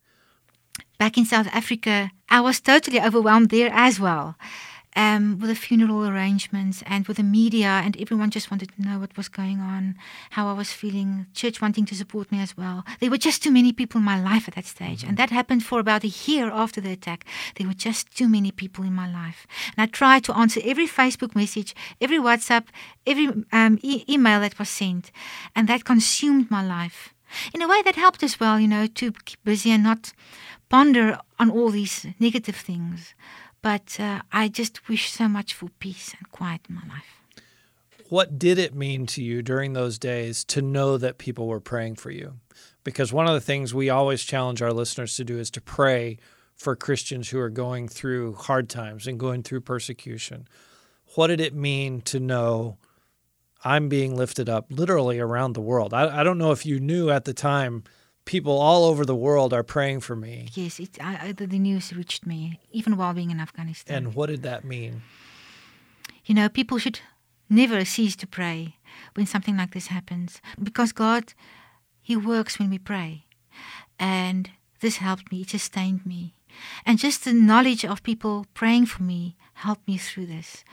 Back 0.99 1.17
in 1.19 1.25
South 1.25 1.49
Africa, 1.53 2.11
I 2.29 2.41
was 2.41 2.61
totally 2.61 3.01
overwhelmed 3.01 3.51
there 3.51 3.71
as 3.73 3.99
well. 4.01 4.37
um, 4.99 5.39
with 5.39 5.49
the 5.49 5.55
funeral 5.55 6.09
arrangements 6.09 6.83
and 6.85 7.07
with 7.07 7.19
the 7.19 7.23
media, 7.23 7.69
and 7.85 7.97
everyone 8.01 8.31
just 8.31 8.51
wanted 8.51 8.73
to 8.75 8.83
know 8.83 8.99
what 8.99 9.17
was 9.17 9.29
going 9.29 9.61
on, 9.61 9.95
how 10.31 10.49
I 10.49 10.53
was 10.53 10.73
feeling, 10.73 11.27
church 11.35 11.61
wanting 11.63 11.87
to 11.87 11.95
support 11.95 12.33
me 12.33 12.41
as 12.41 12.57
well. 12.57 12.85
There 12.99 13.11
were 13.11 13.17
just 13.17 13.41
too 13.41 13.53
many 13.53 13.73
people 13.73 14.01
in 14.01 14.05
my 14.05 14.21
life 14.21 14.49
at 14.49 14.57
that 14.57 14.67
stage, 14.67 15.05
and 15.05 15.17
that 15.17 15.31
happened 15.31 15.63
for 15.63 15.79
about 15.79 16.03
a 16.03 16.09
year 16.27 16.51
after 16.51 16.81
the 16.81 16.91
attack. 16.91 17.25
There 17.55 17.69
were 17.69 17.75
just 17.75 18.11
too 18.17 18.29
many 18.29 18.51
people 18.51 18.85
in 18.85 18.93
my 18.93 19.11
life, 19.11 19.47
and 19.77 19.83
I 19.85 19.87
tried 19.87 20.25
to 20.25 20.37
answer 20.37 20.61
every 20.65 20.89
Facebook 20.89 21.37
message, 21.37 21.77
every 22.01 22.19
WhatsApp, 22.19 22.65
every 23.07 23.29
um, 23.53 23.79
e- 23.83 24.05
email 24.09 24.41
that 24.41 24.59
was 24.59 24.69
sent, 24.69 25.13
and 25.55 25.69
that 25.69 25.85
consumed 25.85 26.51
my 26.51 26.67
life. 26.67 27.15
In 27.53 27.61
a 27.63 27.69
way, 27.69 27.83
that 27.83 27.95
helped 27.95 28.23
as 28.23 28.41
well, 28.41 28.59
you 28.59 28.67
know, 28.67 28.87
to 28.87 29.13
keep 29.27 29.39
busy 29.45 29.71
and 29.71 29.85
not 29.85 30.13
ponder 30.69 31.19
on 31.39 31.51
all 31.51 31.71
these 31.71 32.07
negative 32.19 32.57
things. 32.57 33.15
But 33.63 33.99
uh, 33.99 34.23
I 34.33 34.49
just 34.49 34.89
wish 34.89 35.11
so 35.11 35.29
much 35.29 35.55
for 35.55 35.69
peace 35.81 36.15
and 36.17 36.31
quiet 36.31 36.63
in 36.69 36.77
my 36.77 36.83
life. 36.83 37.43
What 38.09 38.39
did 38.39 38.59
it 38.59 38.75
mean 38.75 39.07
to 39.07 39.23
you 39.23 39.43
during 39.43 39.73
those 39.73 39.99
days 39.99 40.45
to 40.45 40.63
know 40.63 40.97
that 40.97 41.19
people 41.19 41.47
were 41.47 41.61
praying 41.61 41.97
for 41.97 42.11
you? 42.11 42.35
Because 42.83 43.13
one 43.13 43.27
of 43.27 43.35
the 43.35 43.41
things 43.41 43.75
we 43.75 43.91
always 43.91 44.25
challenge 44.25 44.63
our 44.63 44.73
listeners 44.73 45.17
to 45.17 45.25
do 45.25 45.39
is 45.39 45.51
to 45.51 45.61
pray 45.61 46.19
for 46.55 46.75
Christians 46.75 47.29
who 47.29 47.39
are 47.39 47.51
going 47.51 47.87
through 47.87 48.35
hard 48.35 48.69
times 48.69 49.07
and 49.07 49.21
going 49.21 49.43
through 49.43 49.61
persecution. 49.61 50.49
What 51.15 51.27
did 51.27 51.41
it 51.41 51.55
mean 51.55 52.01
to 52.03 52.19
know 52.19 52.79
I'm 53.63 53.89
being 53.89 54.17
lifted 54.17 54.49
up 54.49 54.67
literally 54.71 55.19
around 55.19 55.53
the 55.53 55.61
world? 55.61 55.93
I, 55.93 56.21
I 56.21 56.25
don't 56.25 56.39
know 56.39 56.53
if 56.53 56.65
you 56.65 56.81
knew 56.81 57.11
at 57.11 57.27
the 57.27 57.35
time 57.35 57.85
people 58.29 58.59
all 58.59 58.85
over 58.85 59.07
the 59.07 59.17
world 59.17 59.55
are 59.55 59.63
praying 59.65 60.01
for 60.01 60.15
me. 60.15 60.49
Yes, 60.53 60.79
it, 60.79 60.99
I, 61.03 61.33
the, 61.33 61.47
the 61.47 61.59
news 61.59 61.95
reached 61.95 62.27
me, 62.27 62.61
even 62.71 62.99
while 62.99 63.15
being 63.15 63.31
in 63.31 63.41
Afghanistan. 63.41 63.97
And 63.97 64.15
what 64.15 64.27
did 64.27 64.43
that 64.43 64.65
mean? 64.65 65.03
You 66.27 66.35
know, 66.35 66.51
people 66.51 66.77
should 66.77 67.01
never 67.49 67.87
cease 67.87 68.15
to 68.17 68.27
pray 68.27 68.77
when 69.15 69.25
something 69.25 69.57
like 69.57 69.73
this 69.73 69.87
happens 69.87 70.43
because 70.63 70.93
God, 70.93 71.33
He 72.03 72.17
works 72.17 72.59
when 72.59 72.69
we 72.69 72.79
pray. 72.79 73.25
And 73.99 74.51
this 74.81 74.99
helped 74.99 75.33
me, 75.33 75.41
it 75.41 75.51
sustained 75.51 76.05
me. 76.05 76.35
And 76.85 76.99
just 76.99 77.25
the 77.25 77.33
knowledge 77.33 77.85
of 77.85 78.03
people 78.03 78.45
praying 78.53 78.87
for 78.87 79.03
me 79.03 79.37
helped 79.55 79.89
me 79.89 79.97
through 79.97 80.27
this. 80.27 80.65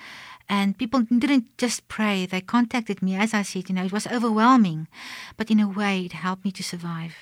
And 0.47 0.77
people 0.77 1.01
didn't 1.01 1.57
just 1.57 1.87
pray, 1.87 2.25
they 2.25 2.41
contacted 2.41 3.01
me. 3.01 3.15
As 3.15 3.33
I 3.33 3.41
said, 3.41 3.67
you 3.67 3.75
know, 3.75 3.85
it 3.85 3.91
was 3.91 4.05
overwhelming, 4.07 4.87
but 5.37 5.49
in 5.49 5.59
a 5.59 5.67
way, 5.67 6.01
it 6.01 6.13
helped 6.13 6.45
me 6.45 6.51
to 6.51 6.63
survive. 6.63 7.15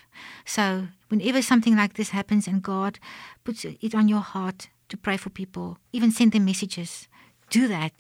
So, 0.46 0.88
whenever 1.08 1.42
something 1.42 1.76
like 1.76 1.94
this 1.94 2.10
happens 2.10 2.48
and 2.48 2.62
God 2.62 3.00
puts 3.44 3.64
it 3.66 3.96
on 3.96 4.10
your 4.10 4.20
heart 4.20 4.68
to 4.90 4.98
pray 4.98 5.16
for 5.16 5.30
people, 5.30 5.78
even 5.94 6.12
send 6.12 6.34
them 6.34 6.46
messages, 6.46 7.08
do 7.50 7.68
that. 7.70 7.94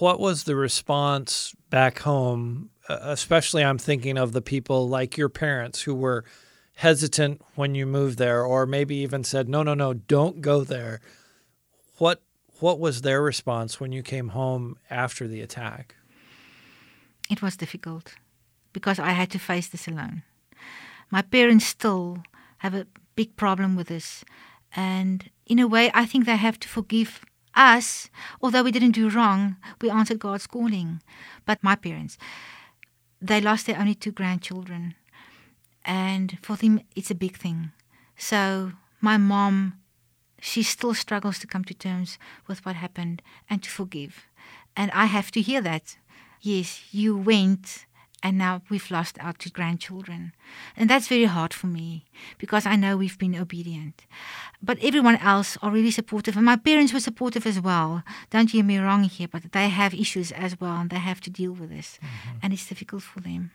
What 0.00 0.18
was 0.18 0.44
the 0.44 0.56
response 0.56 1.54
back 1.70 2.00
home? 2.00 2.70
Uh, 2.88 2.98
especially, 3.02 3.62
I'm 3.62 3.78
thinking 3.78 4.18
of 4.18 4.32
the 4.32 4.42
people 4.42 4.88
like 4.88 5.16
your 5.16 5.28
parents 5.28 5.82
who 5.82 5.94
were 5.94 6.24
hesitant 6.76 7.40
when 7.54 7.76
you 7.76 7.86
moved 7.86 8.18
there, 8.18 8.44
or 8.44 8.66
maybe 8.66 8.96
even 8.96 9.22
said, 9.22 9.48
no, 9.48 9.62
no, 9.62 9.74
no, 9.74 9.94
don't 9.94 10.40
go 10.40 10.64
there. 10.64 11.00
What 11.98 12.20
what 12.60 12.78
was 12.78 13.02
their 13.02 13.22
response 13.22 13.80
when 13.80 13.92
you 13.92 14.02
came 14.02 14.28
home 14.28 14.76
after 14.90 15.26
the 15.26 15.40
attack? 15.40 15.96
It 17.30 17.42
was 17.42 17.56
difficult 17.56 18.14
because 18.72 18.98
I 18.98 19.10
had 19.10 19.30
to 19.30 19.38
face 19.38 19.68
this 19.68 19.88
alone. 19.88 20.22
My 21.10 21.22
parents 21.22 21.66
still 21.66 22.22
have 22.58 22.74
a 22.74 22.86
big 23.16 23.36
problem 23.36 23.76
with 23.76 23.88
this. 23.88 24.24
And 24.76 25.30
in 25.46 25.58
a 25.58 25.68
way, 25.68 25.90
I 25.94 26.06
think 26.06 26.26
they 26.26 26.36
have 26.36 26.58
to 26.60 26.68
forgive 26.68 27.24
us. 27.54 28.10
Although 28.40 28.62
we 28.62 28.72
didn't 28.72 28.92
do 28.92 29.08
wrong, 29.08 29.56
we 29.80 29.90
answered 29.90 30.18
God's 30.18 30.46
calling. 30.46 31.00
But 31.46 31.62
my 31.62 31.76
parents, 31.76 32.18
they 33.20 33.40
lost 33.40 33.66
their 33.66 33.78
only 33.78 33.94
two 33.94 34.12
grandchildren. 34.12 34.94
And 35.84 36.38
for 36.42 36.56
them, 36.56 36.80
it's 36.96 37.10
a 37.10 37.14
big 37.14 37.36
thing. 37.36 37.72
So 38.16 38.72
my 39.00 39.16
mom 39.16 39.80
she 40.44 40.62
still 40.62 40.92
struggles 40.92 41.38
to 41.38 41.46
come 41.46 41.64
to 41.64 41.72
terms 41.72 42.18
with 42.46 42.64
what 42.66 42.76
happened 42.76 43.22
and 43.48 43.62
to 43.62 43.70
forgive. 43.70 44.26
And 44.76 44.90
I 44.90 45.06
have 45.06 45.30
to 45.30 45.40
hear 45.40 45.62
that. 45.62 45.96
Yes, 46.42 46.82
you 46.92 47.16
went 47.16 47.86
and 48.22 48.36
now 48.36 48.60
we've 48.68 48.90
lost 48.90 49.18
our 49.20 49.32
two 49.32 49.48
grandchildren. 49.48 50.32
And 50.76 50.90
that's 50.90 51.08
very 51.08 51.24
hard 51.24 51.54
for 51.54 51.66
me 51.66 52.04
because 52.36 52.66
I 52.66 52.76
know 52.76 52.94
we've 52.96 53.18
been 53.18 53.34
obedient. 53.34 54.04
But 54.62 54.78
everyone 54.82 55.16
else 55.16 55.56
are 55.62 55.70
really 55.70 55.90
supportive. 55.90 56.36
And 56.36 56.44
my 56.44 56.56
parents 56.56 56.92
were 56.92 57.00
supportive 57.00 57.46
as 57.46 57.58
well. 57.58 58.02
Don't 58.28 58.50
hear 58.50 58.64
me 58.64 58.76
wrong 58.76 59.04
here, 59.04 59.28
but 59.28 59.52
they 59.52 59.70
have 59.70 59.94
issues 59.94 60.30
as 60.32 60.60
well 60.60 60.76
and 60.76 60.90
they 60.90 60.98
have 60.98 61.22
to 61.22 61.30
deal 61.30 61.52
with 61.52 61.70
this. 61.70 61.98
Mm-hmm. 62.02 62.38
And 62.42 62.52
it's 62.52 62.68
difficult 62.68 63.02
for 63.02 63.20
them. 63.20 63.50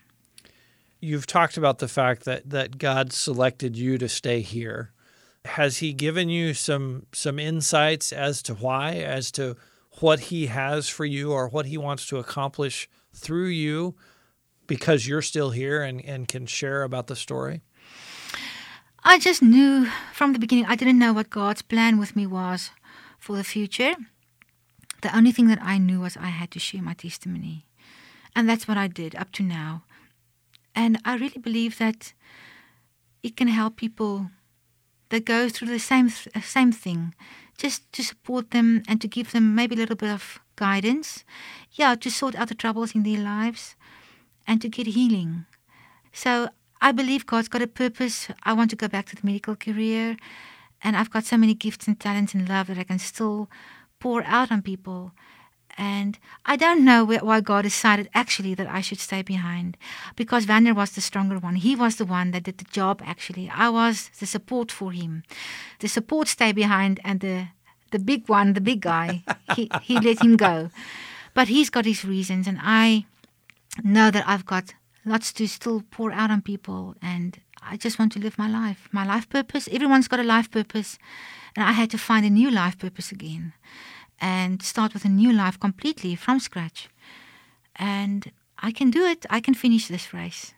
You've 1.00 1.28
talked 1.28 1.56
about 1.56 1.78
the 1.78 1.88
fact 1.88 2.26
that, 2.26 2.50
that 2.50 2.80
God 2.80 3.14
selected 3.14 3.78
you 3.78 4.00
to 4.00 4.10
stay 4.10 4.42
here 4.42 4.92
has 5.50 5.78
he 5.78 5.94
given 5.94 6.30
you 6.30 6.54
some 6.54 7.06
some 7.12 7.40
insights 7.40 8.14
as 8.14 8.42
to 8.44 8.54
why 8.54 8.96
as 8.96 9.32
to 9.32 9.56
what 10.00 10.20
he 10.32 10.46
has 10.48 10.88
for 10.88 11.06
you 11.06 11.32
or 11.32 11.48
what 11.50 11.66
he 11.66 11.78
wants 11.78 12.06
to 12.08 12.18
accomplish 12.18 12.90
through 13.14 13.48
you 13.48 13.96
because 14.68 15.08
you're 15.08 15.22
still 15.22 15.50
here 15.50 15.82
and, 15.82 16.06
and 16.06 16.28
can 16.28 16.46
share 16.46 16.84
about 16.84 17.08
the 17.08 17.16
story? 17.16 17.62
I 19.04 19.18
just 19.18 19.42
knew 19.42 19.88
from 20.14 20.34
the 20.34 20.40
beginning 20.40 20.66
i 20.68 20.76
didn't 20.76 21.00
know 21.00 21.14
what 21.14 21.30
god's 21.30 21.62
plan 21.62 21.98
with 21.98 22.16
me 22.16 22.28
was 22.28 22.72
for 23.18 23.36
the 23.36 23.44
future. 23.44 23.96
The 25.02 25.16
only 25.16 25.32
thing 25.32 25.48
that 25.48 25.62
i 25.62 25.78
knew 25.78 26.02
was 26.02 26.18
i 26.18 26.32
had 26.40 26.52
to 26.52 26.60
share 26.60 26.84
my 26.84 26.94
testimony. 26.94 27.66
And 28.36 28.48
that's 28.48 28.68
what 28.68 28.78
i 28.78 28.88
did 28.88 29.16
up 29.16 29.32
to 29.34 29.44
now. 29.44 29.84
And 30.76 31.00
i 31.06 31.16
really 31.16 31.42
believe 31.42 31.80
that 31.80 32.14
it 33.24 33.36
can 33.36 33.48
help 33.48 33.76
people 33.76 34.30
that 35.10 35.26
go 35.26 35.50
through 35.50 35.70
the 35.70 35.80
same 35.80 36.12
uh, 36.36 36.42
same 36.42 36.72
thing, 36.72 37.14
just 37.58 37.92
to 37.94 38.04
support 38.04 38.52
them 38.52 38.84
and 38.88 39.02
to 39.02 39.08
give 39.08 39.32
them 39.32 39.56
maybe 39.56 39.76
a 39.76 39.78
little 39.78 39.96
bit 39.96 40.10
of 40.10 40.40
guidance, 40.56 41.24
yeah, 41.74 41.96
to 41.96 42.10
sort 42.10 42.36
out 42.36 42.48
the 42.48 42.56
troubles 42.56 42.96
in 42.96 43.04
their 43.04 43.20
lives, 43.20 43.76
and 44.48 44.62
to 44.62 44.70
get 44.70 44.88
healing. 44.88 45.46
So 46.12 46.50
I 46.82 46.92
believe 46.92 47.26
God's 47.26 47.50
got 47.50 47.62
a 47.62 47.68
purpose. 47.68 48.28
I 48.44 48.54
want 48.54 48.70
to 48.70 48.76
go 48.76 48.88
back 48.88 49.06
to 49.08 49.16
the 49.16 49.26
medical 49.26 49.56
career, 49.56 50.18
and 50.82 50.96
I've 50.96 51.12
got 51.12 51.26
so 51.26 51.38
many 51.38 51.54
gifts 51.54 51.88
and 51.88 52.00
talents 52.00 52.34
and 52.34 52.48
love 52.48 52.68
that 52.68 52.78
I 52.78 52.84
can 52.84 53.00
still 53.00 53.50
pour 54.00 54.24
out 54.24 54.52
on 54.52 54.62
people. 54.62 55.12
And 55.80 56.20
I 56.46 56.58
don't 56.58 56.84
know 56.84 57.06
why 57.06 57.40
God 57.40 57.62
decided 57.62 58.10
actually 58.14 58.54
that 58.56 58.68
I 58.68 58.82
should 58.82 59.00
stay 59.00 59.22
behind 59.22 59.78
because 60.18 60.46
Werner 60.46 60.74
was 60.74 60.92
the 60.92 61.00
stronger 61.00 61.40
one. 61.40 61.56
He 61.56 61.74
was 61.74 61.96
the 61.96 62.06
one 62.06 62.32
that 62.32 62.44
did 62.44 62.58
the 62.58 62.66
job 62.66 63.02
actually. 63.06 63.50
I 63.50 63.70
was 63.70 64.12
the 64.20 64.26
support 64.26 64.74
for 64.74 64.92
him. 64.92 65.24
The 65.80 65.88
support 65.88 66.28
stay 66.28 66.52
behind 66.52 67.00
and 67.06 67.22
the 67.22 67.48
the 67.92 67.98
big 67.98 68.28
one, 68.28 68.54
the 68.54 68.62
big 68.62 68.82
guy, 68.82 69.24
he, 69.56 69.72
he 69.82 70.00
let 70.00 70.22
him 70.22 70.36
go. 70.36 70.70
But 71.34 71.48
he's 71.48 71.70
got 71.70 71.86
his 71.86 72.04
reasons 72.04 72.46
and 72.46 72.60
I 72.62 73.06
know 73.82 74.12
that 74.12 74.28
I've 74.28 74.46
got 74.46 74.74
lots 75.06 75.32
to 75.34 75.48
still 75.48 75.84
pour 75.92 76.12
out 76.12 76.30
on 76.30 76.42
people 76.42 76.96
and 77.02 77.40
I 77.62 77.78
just 77.78 77.98
want 77.98 78.12
to 78.14 78.20
live 78.20 78.38
my 78.38 78.50
life. 78.50 78.90
My 78.92 79.06
life 79.06 79.30
purpose. 79.30 79.70
Everyone's 79.72 80.10
got 80.10 80.20
a 80.20 80.24
life 80.24 80.52
purpose. 80.52 81.00
And 81.56 81.66
I 81.66 81.72
had 81.72 81.90
to 81.92 81.98
find 81.98 82.26
a 82.26 82.30
new 82.30 82.52
life 82.52 82.78
purpose 82.78 83.12
again 83.12 83.54
and 84.22 84.62
start 84.62 84.94
with 84.94 85.06
a 85.06 85.10
new 85.10 85.32
life 85.32 85.60
completely 85.60 86.16
from 86.16 86.40
scratch. 86.40 86.90
And 87.76 88.32
I 88.58 88.72
can 88.72 88.92
do 88.92 89.06
it. 89.06 89.26
I 89.30 89.40
can 89.40 89.54
finish 89.54 89.88
this 89.88 90.14
race. 90.14 90.54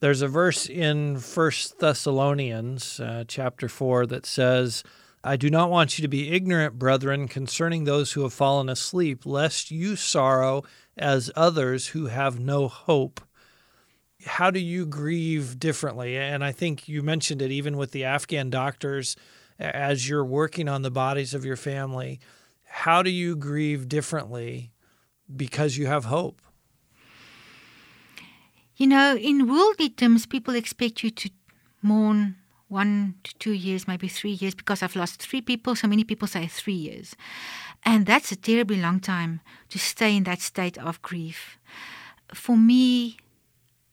There's 0.00 0.22
a 0.22 0.28
verse 0.28 0.68
in 0.68 1.18
First 1.18 1.78
Thessalonians 1.78 3.00
uh, 3.00 3.24
chapter 3.26 3.68
4 3.68 4.06
that 4.06 4.26
says, 4.26 4.84
I 5.24 5.36
do 5.36 5.50
not 5.50 5.70
want 5.70 5.98
you 5.98 6.02
to 6.02 6.08
be 6.08 6.30
ignorant, 6.30 6.78
brethren, 6.78 7.26
concerning 7.26 7.84
those 7.84 8.12
who 8.12 8.22
have 8.22 8.32
fallen 8.32 8.68
asleep, 8.68 9.26
lest 9.26 9.70
you 9.70 9.96
sorrow 9.96 10.62
as 10.96 11.32
others 11.34 11.88
who 11.88 12.06
have 12.06 12.38
no 12.38 12.68
hope. 12.68 13.20
How 14.24 14.50
do 14.50 14.60
you 14.60 14.86
grieve 14.86 15.58
differently? 15.58 16.16
And 16.16 16.44
I 16.44 16.52
think 16.52 16.88
you 16.88 17.02
mentioned 17.02 17.42
it 17.42 17.50
even 17.50 17.76
with 17.76 17.90
the 17.90 18.04
Afghan 18.04 18.50
doctors 18.50 19.16
as 19.58 20.08
you're 20.08 20.24
working 20.24 20.68
on 20.68 20.82
the 20.82 20.90
bodies 20.90 21.34
of 21.34 21.44
your 21.44 21.56
family, 21.56 22.20
how 22.64 23.02
do 23.02 23.10
you 23.10 23.36
grieve 23.36 23.88
differently 23.88 24.72
because 25.34 25.76
you 25.76 25.86
have 25.86 26.06
hope? 26.06 26.40
You 28.76 28.86
know, 28.86 29.16
in 29.16 29.48
worldly 29.48 29.88
terms, 29.88 30.26
people 30.26 30.54
expect 30.54 31.02
you 31.02 31.10
to 31.10 31.30
mourn 31.80 32.36
one 32.68 33.14
to 33.24 33.34
two 33.38 33.52
years, 33.52 33.88
maybe 33.88 34.08
three 34.08 34.32
years, 34.32 34.54
because 34.54 34.82
I've 34.82 34.96
lost 34.96 35.22
three 35.22 35.40
people. 35.40 35.74
So 35.74 35.88
many 35.88 36.04
people 36.04 36.28
say 36.28 36.46
three 36.46 36.74
years. 36.74 37.16
And 37.84 38.04
that's 38.04 38.32
a 38.32 38.36
terribly 38.36 38.80
long 38.80 39.00
time 39.00 39.40
to 39.70 39.78
stay 39.78 40.16
in 40.16 40.24
that 40.24 40.40
state 40.40 40.76
of 40.76 41.00
grief. 41.00 41.58
For 42.34 42.56
me, 42.56 43.16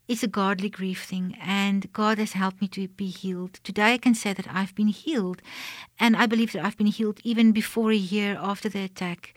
it's 0.07 0.23
a 0.23 0.27
godly 0.27 0.69
grief 0.69 1.05
thing, 1.05 1.37
and 1.41 1.91
God 1.93 2.17
has 2.17 2.33
helped 2.33 2.61
me 2.61 2.67
to 2.69 2.87
be 2.89 3.07
healed. 3.07 3.59
Today, 3.63 3.93
I 3.93 3.97
can 3.97 4.13
say 4.13 4.33
that 4.33 4.47
I've 4.49 4.75
been 4.75 4.89
healed, 4.89 5.41
and 5.97 6.17
I 6.17 6.25
believe 6.25 6.51
that 6.51 6.65
I've 6.65 6.77
been 6.77 6.87
healed 6.87 7.19
even 7.23 7.53
before 7.53 7.91
a 7.91 7.95
year 7.95 8.37
after 8.39 8.67
the 8.67 8.83
attack. 8.83 9.33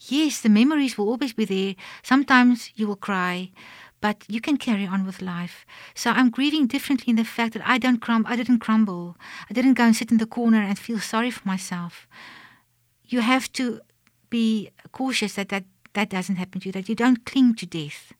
Yes, 0.00 0.40
the 0.40 0.48
memories 0.48 0.98
will 0.98 1.08
always 1.08 1.32
be 1.32 1.44
there. 1.44 1.76
Sometimes 2.02 2.70
you 2.74 2.86
will 2.86 2.96
cry, 2.96 3.52
but 4.02 4.24
you 4.28 4.40
can 4.40 4.58
carry 4.58 4.86
on 4.86 5.06
with 5.06 5.22
life. 5.22 5.64
So 5.94 6.10
I'm 6.10 6.28
grieving 6.28 6.66
differently 6.66 7.10
in 7.10 7.16
the 7.16 7.24
fact 7.24 7.54
that 7.54 7.66
I 7.66 7.78
don't 7.78 8.00
crum- 8.00 8.26
I 8.28 8.36
didn't 8.36 8.58
crumble. 8.58 9.16
I 9.48 9.54
didn't 9.54 9.74
go 9.74 9.84
and 9.84 9.96
sit 9.96 10.10
in 10.10 10.18
the 10.18 10.26
corner 10.26 10.60
and 10.60 10.78
feel 10.78 11.00
sorry 11.00 11.30
for 11.30 11.46
myself. 11.48 12.06
You 13.04 13.20
have 13.20 13.50
to 13.52 13.80
be 14.28 14.70
cautious 14.90 15.34
that 15.34 15.48
that 15.50 15.64
that 15.94 16.10
doesn't 16.10 16.36
happen 16.36 16.60
to 16.60 16.68
you, 16.68 16.72
that 16.72 16.88
you 16.88 16.94
don't 16.94 17.24
cling 17.24 17.54
to 17.56 17.66
death. 17.66 18.12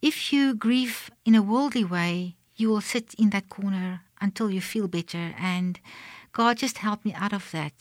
If 0.00 0.32
you 0.32 0.54
grieve 0.54 1.10
in 1.24 1.34
a 1.34 1.42
worldly 1.42 1.84
way, 1.84 2.36
you 2.56 2.68
will 2.68 2.80
sit 2.80 3.14
in 3.18 3.30
that 3.30 3.48
corner 3.48 4.02
until 4.20 4.50
you 4.50 4.60
feel 4.60 4.88
better. 4.88 5.34
And 5.38 5.78
God 6.32 6.58
just 6.58 6.78
helped 6.78 7.04
me 7.04 7.14
out 7.14 7.32
of 7.32 7.50
that. 7.52 7.72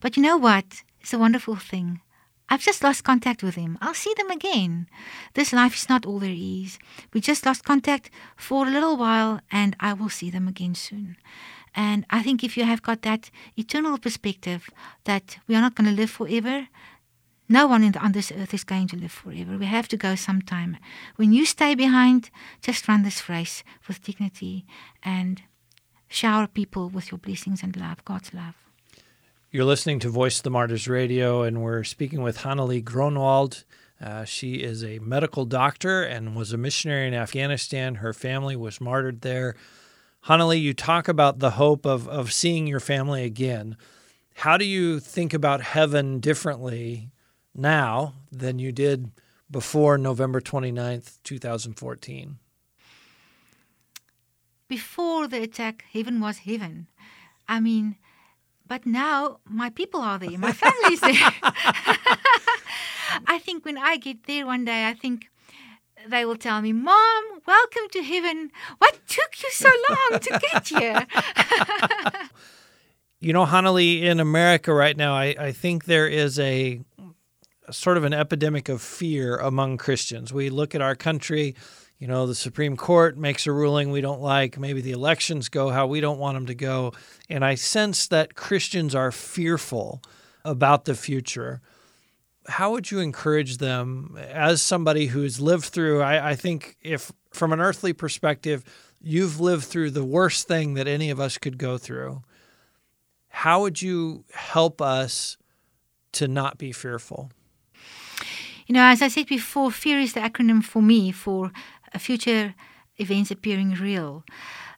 But 0.00 0.16
you 0.16 0.22
know 0.22 0.36
what? 0.36 0.82
It's 1.00 1.12
a 1.12 1.18
wonderful 1.18 1.56
thing. 1.56 2.00
I've 2.50 2.62
just 2.62 2.82
lost 2.82 3.04
contact 3.04 3.42
with 3.42 3.56
him. 3.56 3.76
I'll 3.82 3.94
see 3.94 4.14
them 4.16 4.30
again. 4.30 4.88
This 5.34 5.52
life 5.52 5.74
is 5.76 5.88
not 5.88 6.06
all 6.06 6.18
there 6.18 6.34
is. 6.34 6.78
We 7.12 7.20
just 7.20 7.44
lost 7.44 7.64
contact 7.64 8.10
for 8.36 8.66
a 8.66 8.70
little 8.70 8.96
while, 8.96 9.40
and 9.50 9.76
I 9.80 9.92
will 9.92 10.08
see 10.08 10.30
them 10.30 10.48
again 10.48 10.74
soon. 10.74 11.18
And 11.74 12.06
I 12.08 12.22
think 12.22 12.42
if 12.42 12.56
you 12.56 12.64
have 12.64 12.82
got 12.82 13.02
that 13.02 13.30
eternal 13.56 13.98
perspective 13.98 14.70
that 15.04 15.38
we 15.46 15.54
are 15.54 15.60
not 15.60 15.74
going 15.74 15.90
to 15.90 15.94
live 15.94 16.10
forever, 16.10 16.68
no 17.48 17.66
one 17.66 17.90
the, 17.90 17.98
on 17.98 18.12
this 18.12 18.30
earth 18.30 18.52
is 18.52 18.64
going 18.64 18.88
to 18.88 18.96
live 18.96 19.12
forever. 19.12 19.56
We 19.56 19.66
have 19.66 19.88
to 19.88 19.96
go 19.96 20.14
sometime. 20.14 20.76
When 21.16 21.32
you 21.32 21.46
stay 21.46 21.74
behind, 21.74 22.30
just 22.60 22.86
run 22.86 23.02
this 23.02 23.28
race 23.28 23.64
with 23.86 24.02
dignity 24.02 24.66
and 25.02 25.42
shower 26.08 26.46
people 26.46 26.88
with 26.88 27.10
your 27.10 27.18
blessings 27.18 27.62
and 27.62 27.76
love, 27.76 28.04
God's 28.04 28.34
love. 28.34 28.54
You're 29.50 29.64
listening 29.64 29.98
to 30.00 30.10
Voice 30.10 30.38
of 30.38 30.42
the 30.42 30.50
Martyrs 30.50 30.88
Radio, 30.88 31.42
and 31.42 31.62
we're 31.62 31.84
speaking 31.84 32.20
with 32.20 32.38
Hannelie 32.38 32.84
Groenewald. 32.84 33.64
Uh, 33.98 34.24
she 34.24 34.56
is 34.56 34.84
a 34.84 34.98
medical 34.98 35.46
doctor 35.46 36.02
and 36.02 36.36
was 36.36 36.52
a 36.52 36.58
missionary 36.58 37.08
in 37.08 37.14
Afghanistan. 37.14 37.96
Her 37.96 38.12
family 38.12 38.56
was 38.56 38.80
martyred 38.80 39.22
there. 39.22 39.56
Hannelie, 40.26 40.60
you 40.60 40.74
talk 40.74 41.08
about 41.08 41.38
the 41.38 41.52
hope 41.52 41.86
of, 41.86 42.06
of 42.08 42.32
seeing 42.32 42.66
your 42.66 42.80
family 42.80 43.24
again. 43.24 43.76
How 44.34 44.56
do 44.56 44.64
you 44.64 45.00
think 45.00 45.32
about 45.32 45.62
heaven 45.62 46.20
differently 46.20 47.10
now 47.58 48.14
than 48.30 48.58
you 48.58 48.72
did 48.72 49.10
before 49.50 49.98
November 49.98 50.40
29th, 50.40 51.18
2014? 51.24 52.38
Before 54.68 55.26
the 55.26 55.42
attack, 55.42 55.84
heaven 55.92 56.20
was 56.20 56.38
heaven. 56.38 56.86
I 57.48 57.60
mean, 57.60 57.96
but 58.66 58.84
now 58.84 59.40
my 59.44 59.70
people 59.70 60.00
are 60.00 60.18
there, 60.18 60.38
my 60.38 60.52
family's 60.52 61.00
there. 61.00 61.32
I 63.26 63.38
think 63.38 63.64
when 63.64 63.78
I 63.78 63.96
get 63.96 64.24
there 64.26 64.44
one 64.44 64.64
day, 64.66 64.86
I 64.86 64.92
think 64.92 65.30
they 66.06 66.24
will 66.24 66.36
tell 66.36 66.60
me, 66.60 66.72
Mom, 66.72 67.24
welcome 67.46 67.88
to 67.92 68.02
heaven. 68.02 68.50
What 68.76 68.98
took 69.08 69.42
you 69.42 69.50
so 69.50 69.70
long 69.88 70.20
to 70.20 70.40
get 70.50 70.68
here? 70.68 71.06
you 73.20 73.32
know, 73.32 73.46
Hannelie, 73.46 74.02
in 74.02 74.20
America 74.20 74.72
right 74.72 74.96
now, 74.96 75.14
I, 75.14 75.34
I 75.38 75.52
think 75.52 75.86
there 75.86 76.06
is 76.06 76.38
a 76.38 76.80
sort 77.70 77.96
of 77.96 78.04
an 78.04 78.12
epidemic 78.12 78.68
of 78.68 78.82
fear 78.82 79.36
among 79.36 79.76
Christians. 79.76 80.32
We 80.32 80.50
look 80.50 80.74
at 80.74 80.80
our 80.80 80.94
country, 80.94 81.54
you 81.98 82.06
know, 82.06 82.26
the 82.26 82.34
Supreme 82.34 82.76
Court 82.76 83.16
makes 83.16 83.46
a 83.46 83.52
ruling 83.52 83.90
we 83.90 84.00
don't 84.00 84.20
like, 84.20 84.58
maybe 84.58 84.80
the 84.80 84.92
elections 84.92 85.48
go 85.48 85.70
how 85.70 85.86
we 85.86 86.00
don't 86.00 86.18
want 86.18 86.36
them 86.36 86.46
to 86.46 86.54
go. 86.54 86.92
And 87.28 87.44
I 87.44 87.56
sense 87.56 88.06
that 88.08 88.34
Christians 88.34 88.94
are 88.94 89.12
fearful 89.12 90.02
about 90.44 90.84
the 90.84 90.94
future. 90.94 91.60
How 92.46 92.70
would 92.70 92.90
you 92.90 93.00
encourage 93.00 93.58
them 93.58 94.16
as 94.30 94.62
somebody 94.62 95.06
who's 95.06 95.40
lived 95.40 95.64
through? 95.64 96.00
I, 96.00 96.30
I 96.30 96.34
think, 96.34 96.76
if 96.82 97.12
from 97.32 97.52
an 97.52 97.60
earthly 97.60 97.92
perspective, 97.92 98.64
you've 99.00 99.40
lived 99.40 99.64
through 99.64 99.90
the 99.90 100.04
worst 100.04 100.48
thing 100.48 100.74
that 100.74 100.88
any 100.88 101.10
of 101.10 101.20
us 101.20 101.36
could 101.36 101.58
go 101.58 101.76
through. 101.76 102.22
How 103.28 103.60
would 103.60 103.82
you 103.82 104.24
help 104.32 104.80
us 104.80 105.36
to 106.12 106.26
not 106.26 106.58
be 106.58 106.72
fearful? 106.72 107.30
You 108.68 108.74
know, 108.74 108.84
as 108.84 109.00
I 109.00 109.08
said 109.08 109.28
before, 109.28 109.70
fear 109.70 109.98
is 109.98 110.12
the 110.12 110.20
acronym 110.20 110.62
for 110.62 110.82
me 110.82 111.10
for 111.10 111.52
future 111.98 112.54
events 112.98 113.30
appearing 113.30 113.70
real. 113.72 114.24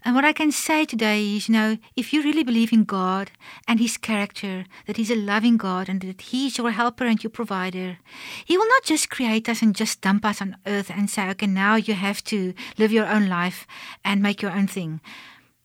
And 0.05 0.15
what 0.15 0.25
I 0.25 0.33
can 0.33 0.53
say 0.53 0.85
today 0.85 1.25
is, 1.37 1.49
you 1.49 1.55
know, 1.55 1.77
if 1.97 2.13
you 2.13 2.23
really 2.23 2.45
believe 2.45 2.73
in 2.73 2.85
God 2.85 3.33
and 3.67 3.81
His 3.81 3.97
character, 3.97 4.65
that 4.87 4.97
He's 4.97 5.11
a 5.11 5.17
loving 5.17 5.57
God 5.57 5.89
and 5.89 6.01
that 6.03 6.21
He's 6.21 6.57
your 6.57 6.71
helper 6.71 7.05
and 7.05 7.21
your 7.21 7.33
provider, 7.33 7.99
He 8.45 8.57
will 8.57 8.69
not 8.69 8.85
just 8.85 9.11
create 9.11 9.49
us 9.49 9.61
and 9.61 9.75
just 9.75 10.01
dump 10.03 10.25
us 10.25 10.41
on 10.41 10.57
earth 10.69 10.89
and 10.89 11.11
say, 11.11 11.29
okay, 11.31 11.49
now 11.49 11.75
you 11.75 11.95
have 11.95 12.23
to 12.25 12.55
live 12.79 12.93
your 12.93 13.09
own 13.09 13.29
life 13.29 13.67
and 14.05 14.23
make 14.23 14.41
your 14.41 14.53
own 14.53 14.69
thing. 14.69 15.01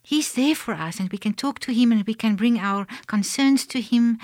He's 0.02 0.34
there 0.34 0.56
for 0.56 0.74
us 0.74 1.00
and 1.00 1.12
we 1.12 1.20
can 1.20 1.34
talk 1.34 1.60
to 1.60 1.72
Him 1.72 1.92
and 1.92 2.04
we 2.08 2.16
can 2.16 2.36
bring 2.36 2.58
our 2.58 2.88
concerns 3.06 3.68
to 3.68 3.82
Him 3.82 4.18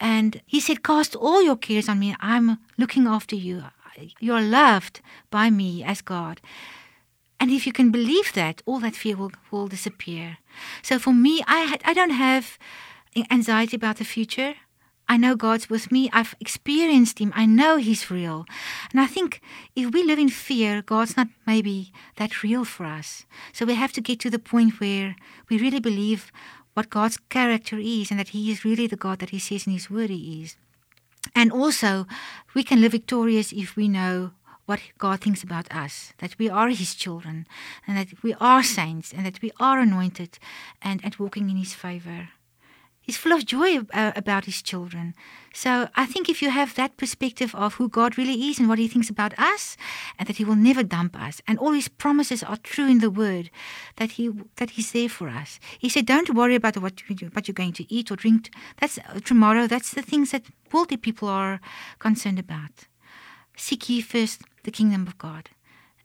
and 0.00 0.40
he 0.46 0.60
said, 0.60 0.82
Cast 0.82 1.16
all 1.16 1.42
your 1.42 1.56
cares 1.56 1.88
on 1.88 1.98
me. 1.98 2.14
I'm 2.20 2.58
looking 2.76 3.06
after 3.06 3.36
you. 3.36 3.64
You're 4.20 4.40
loved 4.40 5.00
by 5.30 5.50
me 5.50 5.82
as 5.82 6.02
God. 6.02 6.40
And 7.40 7.50
if 7.50 7.66
you 7.66 7.72
can 7.72 7.90
believe 7.90 8.32
that, 8.34 8.62
all 8.66 8.80
that 8.80 8.96
fear 8.96 9.16
will, 9.16 9.32
will 9.50 9.68
disappear. 9.68 10.38
So 10.82 10.98
for 10.98 11.12
me, 11.12 11.42
I, 11.46 11.78
I 11.84 11.94
don't 11.94 12.10
have 12.10 12.58
anxiety 13.30 13.76
about 13.76 13.96
the 13.96 14.04
future. 14.04 14.54
I 15.10 15.16
know 15.16 15.36
God's 15.36 15.70
with 15.70 15.90
me. 15.90 16.10
I've 16.12 16.34
experienced 16.38 17.18
Him. 17.18 17.32
I 17.34 17.46
know 17.46 17.76
He's 17.76 18.10
real. 18.10 18.44
And 18.92 19.00
I 19.00 19.06
think 19.06 19.40
if 19.74 19.92
we 19.92 20.02
live 20.02 20.18
in 20.18 20.28
fear, 20.28 20.82
God's 20.82 21.16
not 21.16 21.28
maybe 21.46 21.92
that 22.16 22.42
real 22.42 22.64
for 22.64 22.84
us. 22.84 23.24
So 23.52 23.64
we 23.64 23.74
have 23.74 23.92
to 23.94 24.02
get 24.02 24.20
to 24.20 24.30
the 24.30 24.38
point 24.38 24.80
where 24.80 25.16
we 25.48 25.58
really 25.58 25.80
believe 25.80 26.30
what 26.78 26.90
God's 26.90 27.18
character 27.28 27.76
is 27.76 28.12
and 28.12 28.20
that 28.20 28.28
He 28.28 28.52
is 28.52 28.64
really 28.64 28.86
the 28.86 29.02
God 29.04 29.18
that 29.18 29.30
He 29.30 29.40
says 29.40 29.66
in 29.66 29.72
His 29.72 29.90
Word 29.90 30.10
He 30.10 30.44
is. 30.44 30.54
And 31.34 31.50
also, 31.50 32.06
we 32.54 32.62
can 32.62 32.80
live 32.80 32.92
victorious 32.92 33.52
if 33.52 33.74
we 33.74 33.88
know 33.88 34.30
what 34.66 34.80
God 34.96 35.20
thinks 35.20 35.42
about 35.42 35.66
us, 35.74 36.12
that 36.18 36.38
we 36.38 36.48
are 36.48 36.68
His 36.68 36.94
children, 36.94 37.48
and 37.84 37.98
that 37.98 38.22
we 38.22 38.32
are 38.34 38.62
saints, 38.62 39.12
and 39.12 39.26
that 39.26 39.42
we 39.42 39.50
are 39.58 39.80
anointed 39.80 40.38
and, 40.80 41.00
and 41.02 41.16
walking 41.16 41.50
in 41.50 41.56
His 41.56 41.74
favor. 41.74 42.28
He's 43.08 43.16
full 43.16 43.32
of 43.32 43.46
joy 43.46 43.78
uh, 43.94 44.12
about 44.16 44.44
his 44.44 44.60
children. 44.60 45.14
So 45.54 45.88
I 45.94 46.04
think 46.04 46.28
if 46.28 46.42
you 46.42 46.50
have 46.50 46.74
that 46.74 46.98
perspective 46.98 47.54
of 47.54 47.76
who 47.76 47.88
God 47.88 48.18
really 48.18 48.50
is 48.50 48.58
and 48.58 48.68
what 48.68 48.78
he 48.78 48.86
thinks 48.86 49.08
about 49.08 49.32
us, 49.38 49.78
and 50.18 50.28
that 50.28 50.36
he 50.36 50.44
will 50.44 50.56
never 50.56 50.82
dump 50.82 51.18
us, 51.18 51.40
and 51.46 51.58
all 51.58 51.72
his 51.72 51.88
promises 51.88 52.42
are 52.42 52.58
true 52.58 52.86
in 52.86 52.98
the 52.98 53.08
word, 53.08 53.48
that 53.96 54.10
he 54.10 54.28
that 54.56 54.72
he's 54.72 54.92
there 54.92 55.08
for 55.08 55.30
us. 55.30 55.58
He 55.78 55.88
said, 55.88 56.04
"Don't 56.04 56.34
worry 56.34 56.54
about 56.54 56.76
what 56.76 57.00
you, 57.08 57.30
what 57.32 57.48
you're 57.48 57.54
going 57.54 57.72
to 57.80 57.86
eat 57.88 58.10
or 58.10 58.16
drink. 58.16 58.50
That's 58.78 58.98
uh, 58.98 59.20
tomorrow. 59.24 59.66
That's 59.66 59.92
the 59.92 60.02
things 60.02 60.32
that 60.32 60.44
worldly 60.70 60.98
people 60.98 61.28
are 61.28 61.60
concerned 61.98 62.38
about. 62.38 62.88
Seek 63.56 63.88
ye 63.88 64.02
first 64.02 64.42
the 64.64 64.70
kingdom 64.70 65.06
of 65.06 65.16
God." 65.16 65.48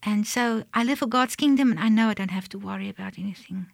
And 0.03 0.25
so 0.25 0.63
I 0.73 0.85
live 0.85 0.99
for 0.99 1.07
God's 1.07 1.35
kingdom, 1.35 1.71
and 1.71 1.81
I 1.81 1.89
know 1.89 2.07
I 2.07 2.13
don't 2.13 2.31
have 2.31 2.47
to 2.49 2.57
worry 2.57 2.87
about 2.87 3.19
anything. 3.19 3.65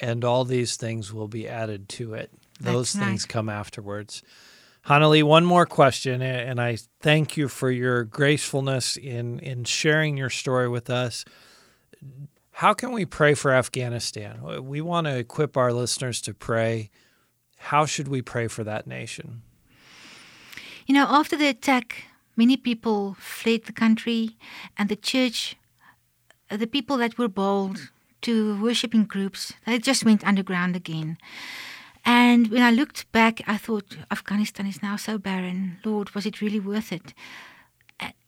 And 0.00 0.22
all 0.22 0.44
these 0.44 0.76
things 0.76 1.14
will 1.14 1.28
be 1.28 1.48
added 1.48 1.88
to 1.96 2.14
it. 2.14 2.30
Those 2.60 2.92
That's 2.92 3.04
things 3.04 3.24
come 3.26 3.48
afterwards. 3.48 4.22
Hannelie, 4.86 5.22
one 5.22 5.44
more 5.44 5.66
question, 5.66 6.22
and 6.22 6.60
I 6.60 6.78
thank 7.00 7.36
you 7.36 7.48
for 7.48 7.70
your 7.70 8.04
gracefulness 8.04 8.96
in, 8.96 9.38
in 9.40 9.64
sharing 9.64 10.16
your 10.16 10.30
story 10.30 10.68
with 10.68 10.88
us. 10.88 11.24
How 12.52 12.72
can 12.72 12.92
we 12.92 13.04
pray 13.04 13.34
for 13.34 13.52
Afghanistan? 13.52 14.64
We 14.64 14.80
want 14.80 15.06
to 15.06 15.16
equip 15.16 15.56
our 15.56 15.72
listeners 15.72 16.20
to 16.22 16.34
pray. 16.34 16.90
How 17.58 17.84
should 17.86 18.08
we 18.08 18.22
pray 18.22 18.48
for 18.48 18.64
that 18.64 18.86
nation? 18.86 19.42
You 20.86 20.94
know, 20.94 21.06
after 21.08 21.36
the 21.36 21.48
attack, 21.48 22.04
many 22.34 22.56
people 22.56 23.14
fled 23.18 23.64
the 23.64 23.72
country, 23.72 24.38
and 24.78 24.88
the 24.88 24.96
church, 24.96 25.56
the 26.50 26.66
people 26.66 26.96
that 26.96 27.18
were 27.18 27.28
bold 27.28 27.90
to 28.22 28.60
worshiping 28.62 29.04
groups, 29.04 29.52
they 29.66 29.78
just 29.78 30.04
went 30.04 30.26
underground 30.26 30.74
again. 30.74 31.18
And 32.04 32.48
when 32.48 32.62
I 32.62 32.70
looked 32.70 33.10
back, 33.12 33.42
I 33.46 33.56
thought, 33.56 33.96
Afghanistan 34.10 34.66
is 34.66 34.82
now 34.82 34.96
so 34.96 35.18
barren. 35.18 35.78
Lord, 35.84 36.10
was 36.10 36.26
it 36.26 36.40
really 36.40 36.60
worth 36.60 36.92
it? 36.92 37.14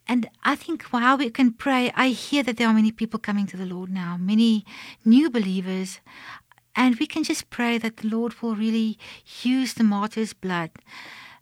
And 0.06 0.28
I 0.42 0.56
think 0.56 0.82
while 0.84 1.16
we 1.16 1.30
can 1.30 1.52
pray, 1.52 1.92
I 1.94 2.08
hear 2.08 2.42
that 2.42 2.56
there 2.56 2.66
are 2.66 2.74
many 2.74 2.90
people 2.90 3.20
coming 3.20 3.46
to 3.46 3.56
the 3.56 3.64
Lord 3.64 3.90
now, 3.90 4.16
many 4.18 4.64
new 5.04 5.30
believers. 5.30 6.00
And 6.74 6.96
we 6.96 7.06
can 7.06 7.22
just 7.22 7.48
pray 7.48 7.78
that 7.78 7.98
the 7.98 8.08
Lord 8.08 8.42
will 8.42 8.56
really 8.56 8.98
use 9.42 9.74
the 9.74 9.84
martyrs' 9.84 10.32
blood. 10.32 10.70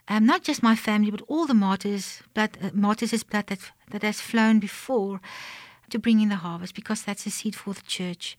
Um, 0.07 0.27
not 0.27 0.43
just 0.43 0.62
my 0.62 0.77
family, 0.77 1.11
but 1.11 1.23
all 1.29 1.47
the 1.47 1.55
martyrs' 1.55 2.23
blood, 2.35 2.59
uh, 2.62 2.69
martyrs' 2.75 3.23
blood 3.23 3.47
that, 3.47 3.73
that 3.91 4.03
has 4.03 4.21
flown 4.21 4.59
before. 4.59 5.21
to 5.91 5.99
bring 5.99 6.21
in 6.21 6.29
the 6.29 6.37
harvest 6.37 6.75
because 6.75 7.03
that's 7.03 7.27
a 7.27 7.31
seed 7.31 7.55
for 7.55 7.75
the 7.75 7.83
church. 7.83 8.37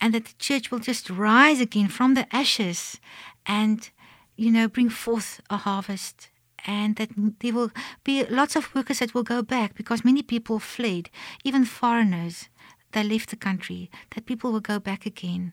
And 0.00 0.14
that 0.14 0.24
the 0.26 0.34
church 0.38 0.70
will 0.70 0.80
just 0.80 1.10
rise 1.10 1.60
again 1.60 1.88
from 1.88 2.14
the 2.14 2.26
ashes 2.34 3.00
and, 3.46 3.88
you 4.36 4.50
know, 4.50 4.68
bring 4.68 4.88
forth 4.88 5.40
a 5.50 5.56
harvest. 5.56 6.30
And 6.66 6.96
that 6.96 7.10
there 7.40 7.52
will 7.52 7.70
be 8.04 8.24
lots 8.24 8.56
of 8.56 8.74
workers 8.74 9.00
that 9.00 9.12
will 9.14 9.22
go 9.22 9.42
back 9.42 9.74
because 9.74 10.04
many 10.04 10.22
people 10.22 10.58
fled, 10.58 11.10
even 11.44 11.64
foreigners 11.64 12.48
they 12.94 13.02
left 13.02 13.30
the 13.30 13.36
country, 13.36 13.90
that 14.14 14.24
people 14.24 14.52
will 14.52 14.60
go 14.60 14.78
back 14.78 15.04
again, 15.04 15.52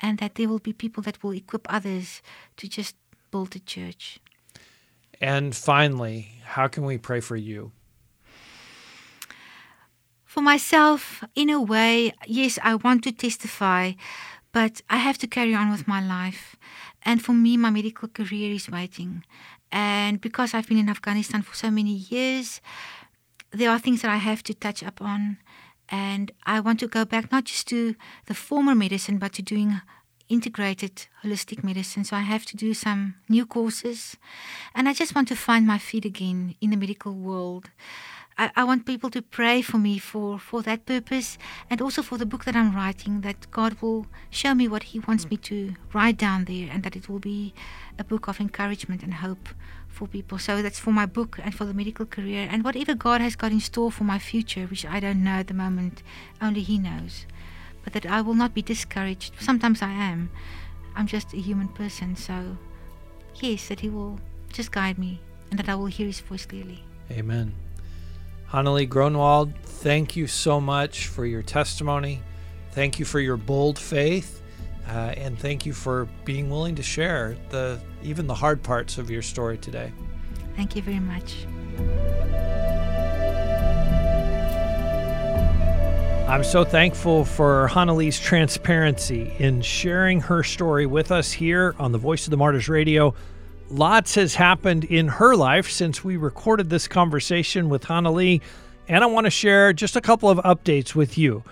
and 0.00 0.18
that 0.18 0.34
there 0.34 0.48
will 0.48 0.58
be 0.58 0.72
people 0.72 1.02
that 1.04 1.22
will 1.22 1.30
equip 1.30 1.72
others 1.72 2.20
to 2.56 2.68
just 2.68 2.96
build 3.30 3.52
the 3.52 3.60
church. 3.60 4.18
And 5.20 5.54
finally, 5.54 6.42
how 6.44 6.66
can 6.66 6.84
we 6.84 6.98
pray 6.98 7.20
for 7.20 7.36
you? 7.36 7.72
For 10.30 10.42
myself, 10.42 11.24
in 11.34 11.50
a 11.50 11.60
way, 11.60 12.12
yes, 12.24 12.56
I 12.62 12.76
want 12.76 13.02
to 13.02 13.10
testify, 13.10 13.94
but 14.52 14.80
I 14.88 14.98
have 14.98 15.18
to 15.18 15.26
carry 15.26 15.56
on 15.56 15.72
with 15.72 15.88
my 15.88 16.00
life. 16.00 16.54
And 17.02 17.20
for 17.20 17.32
me, 17.32 17.56
my 17.56 17.70
medical 17.70 18.06
career 18.06 18.54
is 18.54 18.70
waiting. 18.70 19.24
And 19.72 20.20
because 20.20 20.54
I've 20.54 20.68
been 20.68 20.78
in 20.78 20.88
Afghanistan 20.88 21.42
for 21.42 21.56
so 21.56 21.68
many 21.68 21.94
years, 21.94 22.60
there 23.50 23.70
are 23.70 23.80
things 23.80 24.02
that 24.02 24.10
I 24.12 24.18
have 24.18 24.44
to 24.44 24.54
touch 24.54 24.84
up 24.84 25.02
on. 25.02 25.38
And 25.88 26.30
I 26.46 26.60
want 26.60 26.78
to 26.78 26.86
go 26.86 27.04
back 27.04 27.32
not 27.32 27.46
just 27.46 27.66
to 27.70 27.96
the 28.26 28.34
former 28.34 28.76
medicine, 28.76 29.18
but 29.18 29.32
to 29.32 29.42
doing 29.42 29.80
integrated 30.28 31.08
holistic 31.24 31.64
medicine. 31.64 32.04
So 32.04 32.14
I 32.14 32.20
have 32.20 32.46
to 32.46 32.56
do 32.56 32.72
some 32.72 33.16
new 33.28 33.46
courses. 33.46 34.16
And 34.76 34.88
I 34.88 34.92
just 34.92 35.12
want 35.12 35.26
to 35.26 35.34
find 35.34 35.66
my 35.66 35.78
feet 35.78 36.04
again 36.04 36.54
in 36.60 36.70
the 36.70 36.76
medical 36.76 37.14
world. 37.14 37.70
I, 38.40 38.50
I, 38.56 38.64
want 38.64 38.86
people 38.86 39.10
to 39.10 39.20
pray 39.20 39.60
for 39.60 39.76
me 39.76 39.98
for, 39.98 40.38
for 40.38 40.62
that 40.62 40.86
purpose 40.86 41.36
and 41.68 41.82
also 41.82 42.00
for 42.00 42.16
the 42.16 42.24
book 42.24 42.46
that 42.46 42.56
I'm 42.56 42.74
writing, 42.74 43.20
that 43.20 43.50
God 43.50 43.76
will 43.82 44.06
show 44.30 44.54
me 44.54 44.66
what 44.66 44.84
He 44.84 44.98
wants 45.00 45.28
me 45.28 45.36
to 45.48 45.74
write 45.92 46.16
down 46.16 46.46
there 46.46 46.70
and 46.72 46.82
that 46.82 46.96
it 46.96 47.06
will 47.06 47.18
be 47.18 47.52
a 47.98 48.02
book 48.02 48.28
of 48.28 48.40
encouragement 48.40 49.02
and 49.02 49.12
hope 49.12 49.50
for 49.88 50.08
people. 50.08 50.38
So 50.38 50.62
that's 50.62 50.78
for 50.78 50.90
my 50.90 51.04
book 51.04 51.38
and 51.42 51.54
for 51.54 51.66
the 51.66 51.74
medical 51.74 52.06
career 52.06 52.48
and 52.50 52.64
whatever 52.64 52.94
God 52.94 53.20
has 53.20 53.36
got 53.36 53.52
in 53.52 53.60
store 53.60 53.92
for 53.92 54.04
my 54.04 54.18
future, 54.18 54.64
which 54.64 54.86
I 54.86 55.00
don't 55.00 55.22
know 55.22 55.40
at 55.40 55.48
the 55.48 55.54
moment, 55.54 56.02
only 56.40 56.62
He 56.62 56.78
knows. 56.78 57.26
But 57.84 57.92
that 57.92 58.06
I 58.06 58.22
will 58.22 58.32
not 58.32 58.54
be 58.54 58.62
discouraged. 58.62 59.34
Sometimes 59.38 59.82
I 59.82 59.90
am. 59.90 60.30
I'm 60.96 61.06
just 61.06 61.34
a 61.34 61.36
human 61.36 61.68
person. 61.68 62.16
So, 62.16 62.56
yes, 63.34 63.68
that 63.68 63.80
He 63.80 63.90
will 63.90 64.18
just 64.50 64.72
guide 64.72 64.96
me 64.96 65.20
and 65.50 65.58
that 65.58 65.68
I 65.68 65.74
will 65.74 65.92
hear 65.92 66.06
His 66.06 66.20
voice 66.20 66.46
clearly. 66.46 66.84
Amen. 67.10 67.52
Hannelie 68.52 68.88
Groenewald, 68.88 69.54
thank 69.62 70.16
you 70.16 70.26
so 70.26 70.60
much 70.60 71.06
for 71.06 71.24
your 71.24 71.42
testimony. 71.42 72.20
Thank 72.72 72.98
you 72.98 73.04
for 73.04 73.20
your 73.20 73.36
bold 73.36 73.78
faith. 73.78 74.42
Uh, 74.88 75.14
and 75.16 75.38
thank 75.38 75.64
you 75.64 75.72
for 75.72 76.08
being 76.24 76.50
willing 76.50 76.74
to 76.74 76.82
share 76.82 77.36
the 77.50 77.80
even 78.02 78.26
the 78.26 78.34
hard 78.34 78.60
parts 78.60 78.98
of 78.98 79.08
your 79.08 79.22
story 79.22 79.56
today. 79.56 79.92
Thank 80.56 80.74
you 80.74 80.82
very 80.82 80.98
much. 80.98 81.46
I'm 86.28 86.42
so 86.44 86.64
thankful 86.64 87.24
for 87.24 87.68
Hannelie's 87.68 88.18
transparency 88.18 89.32
in 89.38 89.62
sharing 89.62 90.20
her 90.22 90.42
story 90.42 90.86
with 90.86 91.12
us 91.12 91.30
here 91.30 91.74
on 91.78 91.92
the 91.92 91.98
Voice 91.98 92.26
of 92.26 92.32
the 92.32 92.36
Martyrs 92.36 92.68
Radio. 92.68 93.14
Lots 93.72 94.16
has 94.16 94.34
happened 94.34 94.82
in 94.82 95.06
her 95.06 95.36
life 95.36 95.70
since 95.70 96.02
we 96.02 96.16
recorded 96.16 96.70
this 96.70 96.88
conversation 96.88 97.68
with 97.68 97.84
Hannelie, 97.84 98.40
and 98.88 99.04
I 99.04 99.06
want 99.06 99.26
to 99.26 99.30
share 99.30 99.72
just 99.72 99.94
a 99.94 100.00
couple 100.00 100.28
of 100.28 100.38
updates 100.38 100.96
with 100.96 101.16
you. 101.16 101.44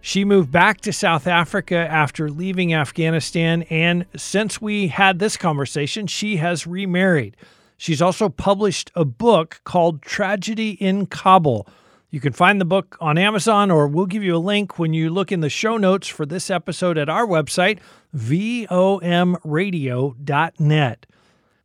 She 0.00 0.24
moved 0.24 0.50
back 0.50 0.80
to 0.80 0.94
South 0.94 1.26
Africa 1.26 1.76
after 1.76 2.30
leaving 2.30 2.72
Afghanistan, 2.72 3.64
and 3.64 4.06
since 4.16 4.62
we 4.62 4.88
had 4.88 5.18
this 5.18 5.36
conversation, 5.36 6.06
she 6.06 6.38
has 6.38 6.66
remarried. 6.66 7.36
She's 7.76 8.00
also 8.00 8.30
published 8.30 8.90
a 8.94 9.04
book 9.04 9.60
called 9.64 10.00
Tragedy 10.00 10.70
in 10.70 11.04
Kabul. 11.04 11.68
You 12.10 12.20
can 12.20 12.32
find 12.32 12.58
the 12.58 12.64
book 12.64 12.96
on 12.98 13.18
Amazon, 13.18 13.70
or 13.70 13.86
we'll 13.86 14.06
give 14.06 14.22
you 14.22 14.34
a 14.34 14.38
link 14.38 14.78
when 14.78 14.94
you 14.94 15.10
look 15.10 15.30
in 15.30 15.40
the 15.40 15.50
show 15.50 15.76
notes 15.76 16.08
for 16.08 16.24
this 16.24 16.48
episode 16.48 16.96
at 16.96 17.10
our 17.10 17.26
website, 17.26 17.78
vomradio.net. 18.16 21.06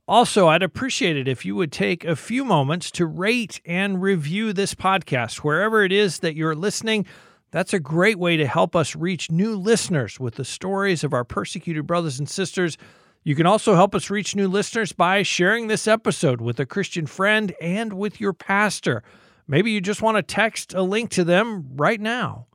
Also, 0.05 0.49
I'd 0.49 0.63
appreciate 0.63 1.15
it 1.15 1.29
if 1.29 1.45
you 1.45 1.55
would 1.55 1.71
take 1.71 2.03
a 2.03 2.17
few 2.17 2.43
moments 2.43 2.91
to 2.91 3.05
rate 3.05 3.61
and 3.65 4.01
review 4.01 4.51
this 4.51 4.75
podcast 4.75 5.37
wherever 5.37 5.81
it 5.81 5.93
is 5.93 6.19
that 6.19 6.35
you're 6.35 6.55
listening. 6.55 7.05
That's 7.51 7.73
a 7.73 7.79
great 7.79 8.19
way 8.19 8.35
to 8.35 8.45
help 8.45 8.75
us 8.75 8.97
reach 8.97 9.31
new 9.31 9.55
listeners 9.55 10.19
with 10.19 10.35
the 10.35 10.43
stories 10.43 11.05
of 11.05 11.13
our 11.13 11.23
persecuted 11.23 11.87
brothers 11.87 12.19
and 12.19 12.27
sisters. 12.27 12.77
You 13.23 13.33
can 13.33 13.45
also 13.45 13.75
help 13.75 13.95
us 13.95 14.09
reach 14.09 14.35
new 14.35 14.49
listeners 14.49 14.91
by 14.91 15.23
sharing 15.23 15.67
this 15.67 15.87
episode 15.87 16.41
with 16.41 16.59
a 16.59 16.65
Christian 16.65 17.05
friend 17.05 17.53
and 17.61 17.93
with 17.93 18.19
your 18.19 18.33
pastor. 18.33 19.03
Maybe 19.47 19.71
you 19.71 19.79
just 19.79 20.01
want 20.01 20.17
to 20.17 20.23
text 20.23 20.73
a 20.73 20.81
link 20.81 21.11
to 21.11 21.23
them 21.23 21.69
right 21.77 22.01
now. 22.01 22.47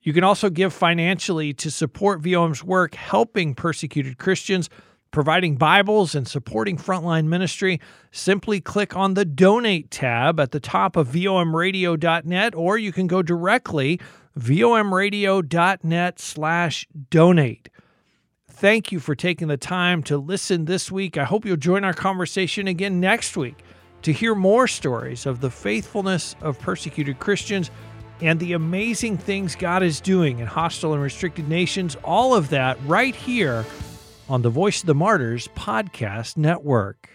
You 0.00 0.12
can 0.12 0.24
also 0.24 0.50
give 0.50 0.72
financially 0.72 1.52
to 1.54 1.70
support 1.70 2.22
VOM's 2.22 2.64
work 2.64 2.96
helping 2.96 3.54
persecuted 3.54 4.18
Christians 4.18 4.68
providing 5.12 5.56
Bibles 5.56 6.14
and 6.14 6.26
supporting 6.26 6.76
frontline 6.76 7.26
ministry, 7.26 7.80
simply 8.10 8.60
click 8.60 8.96
on 8.96 9.14
the 9.14 9.24
donate 9.24 9.90
tab 9.90 10.40
at 10.40 10.50
the 10.50 10.58
top 10.58 10.96
of 10.96 11.08
vomradio.net 11.08 12.54
or 12.56 12.78
you 12.78 12.90
can 12.90 13.06
go 13.06 13.22
directly 13.22 14.00
vomradio.net 14.36 16.18
slash 16.18 16.88
donate. 17.10 17.68
Thank 18.48 18.90
you 18.90 19.00
for 19.00 19.14
taking 19.14 19.48
the 19.48 19.56
time 19.56 20.02
to 20.04 20.16
listen 20.16 20.64
this 20.64 20.90
week. 20.90 21.18
I 21.18 21.24
hope 21.24 21.44
you'll 21.44 21.56
join 21.56 21.84
our 21.84 21.92
conversation 21.92 22.66
again 22.66 22.98
next 22.98 23.36
week 23.36 23.62
to 24.02 24.12
hear 24.12 24.34
more 24.34 24.66
stories 24.66 25.26
of 25.26 25.40
the 25.40 25.50
faithfulness 25.50 26.34
of 26.40 26.58
persecuted 26.58 27.18
Christians 27.18 27.70
and 28.20 28.38
the 28.38 28.52
amazing 28.52 29.18
things 29.18 29.56
God 29.56 29.82
is 29.82 30.00
doing 30.00 30.38
in 30.38 30.46
hostile 30.46 30.92
and 30.92 31.02
restricted 31.02 31.48
nations. 31.48 31.96
All 32.04 32.34
of 32.34 32.50
that 32.50 32.78
right 32.86 33.14
here 33.14 33.64
on 34.28 34.42
the 34.42 34.50
Voice 34.50 34.80
of 34.80 34.86
the 34.86 34.94
Martyrs 34.94 35.48
podcast 35.48 36.36
network. 36.36 37.08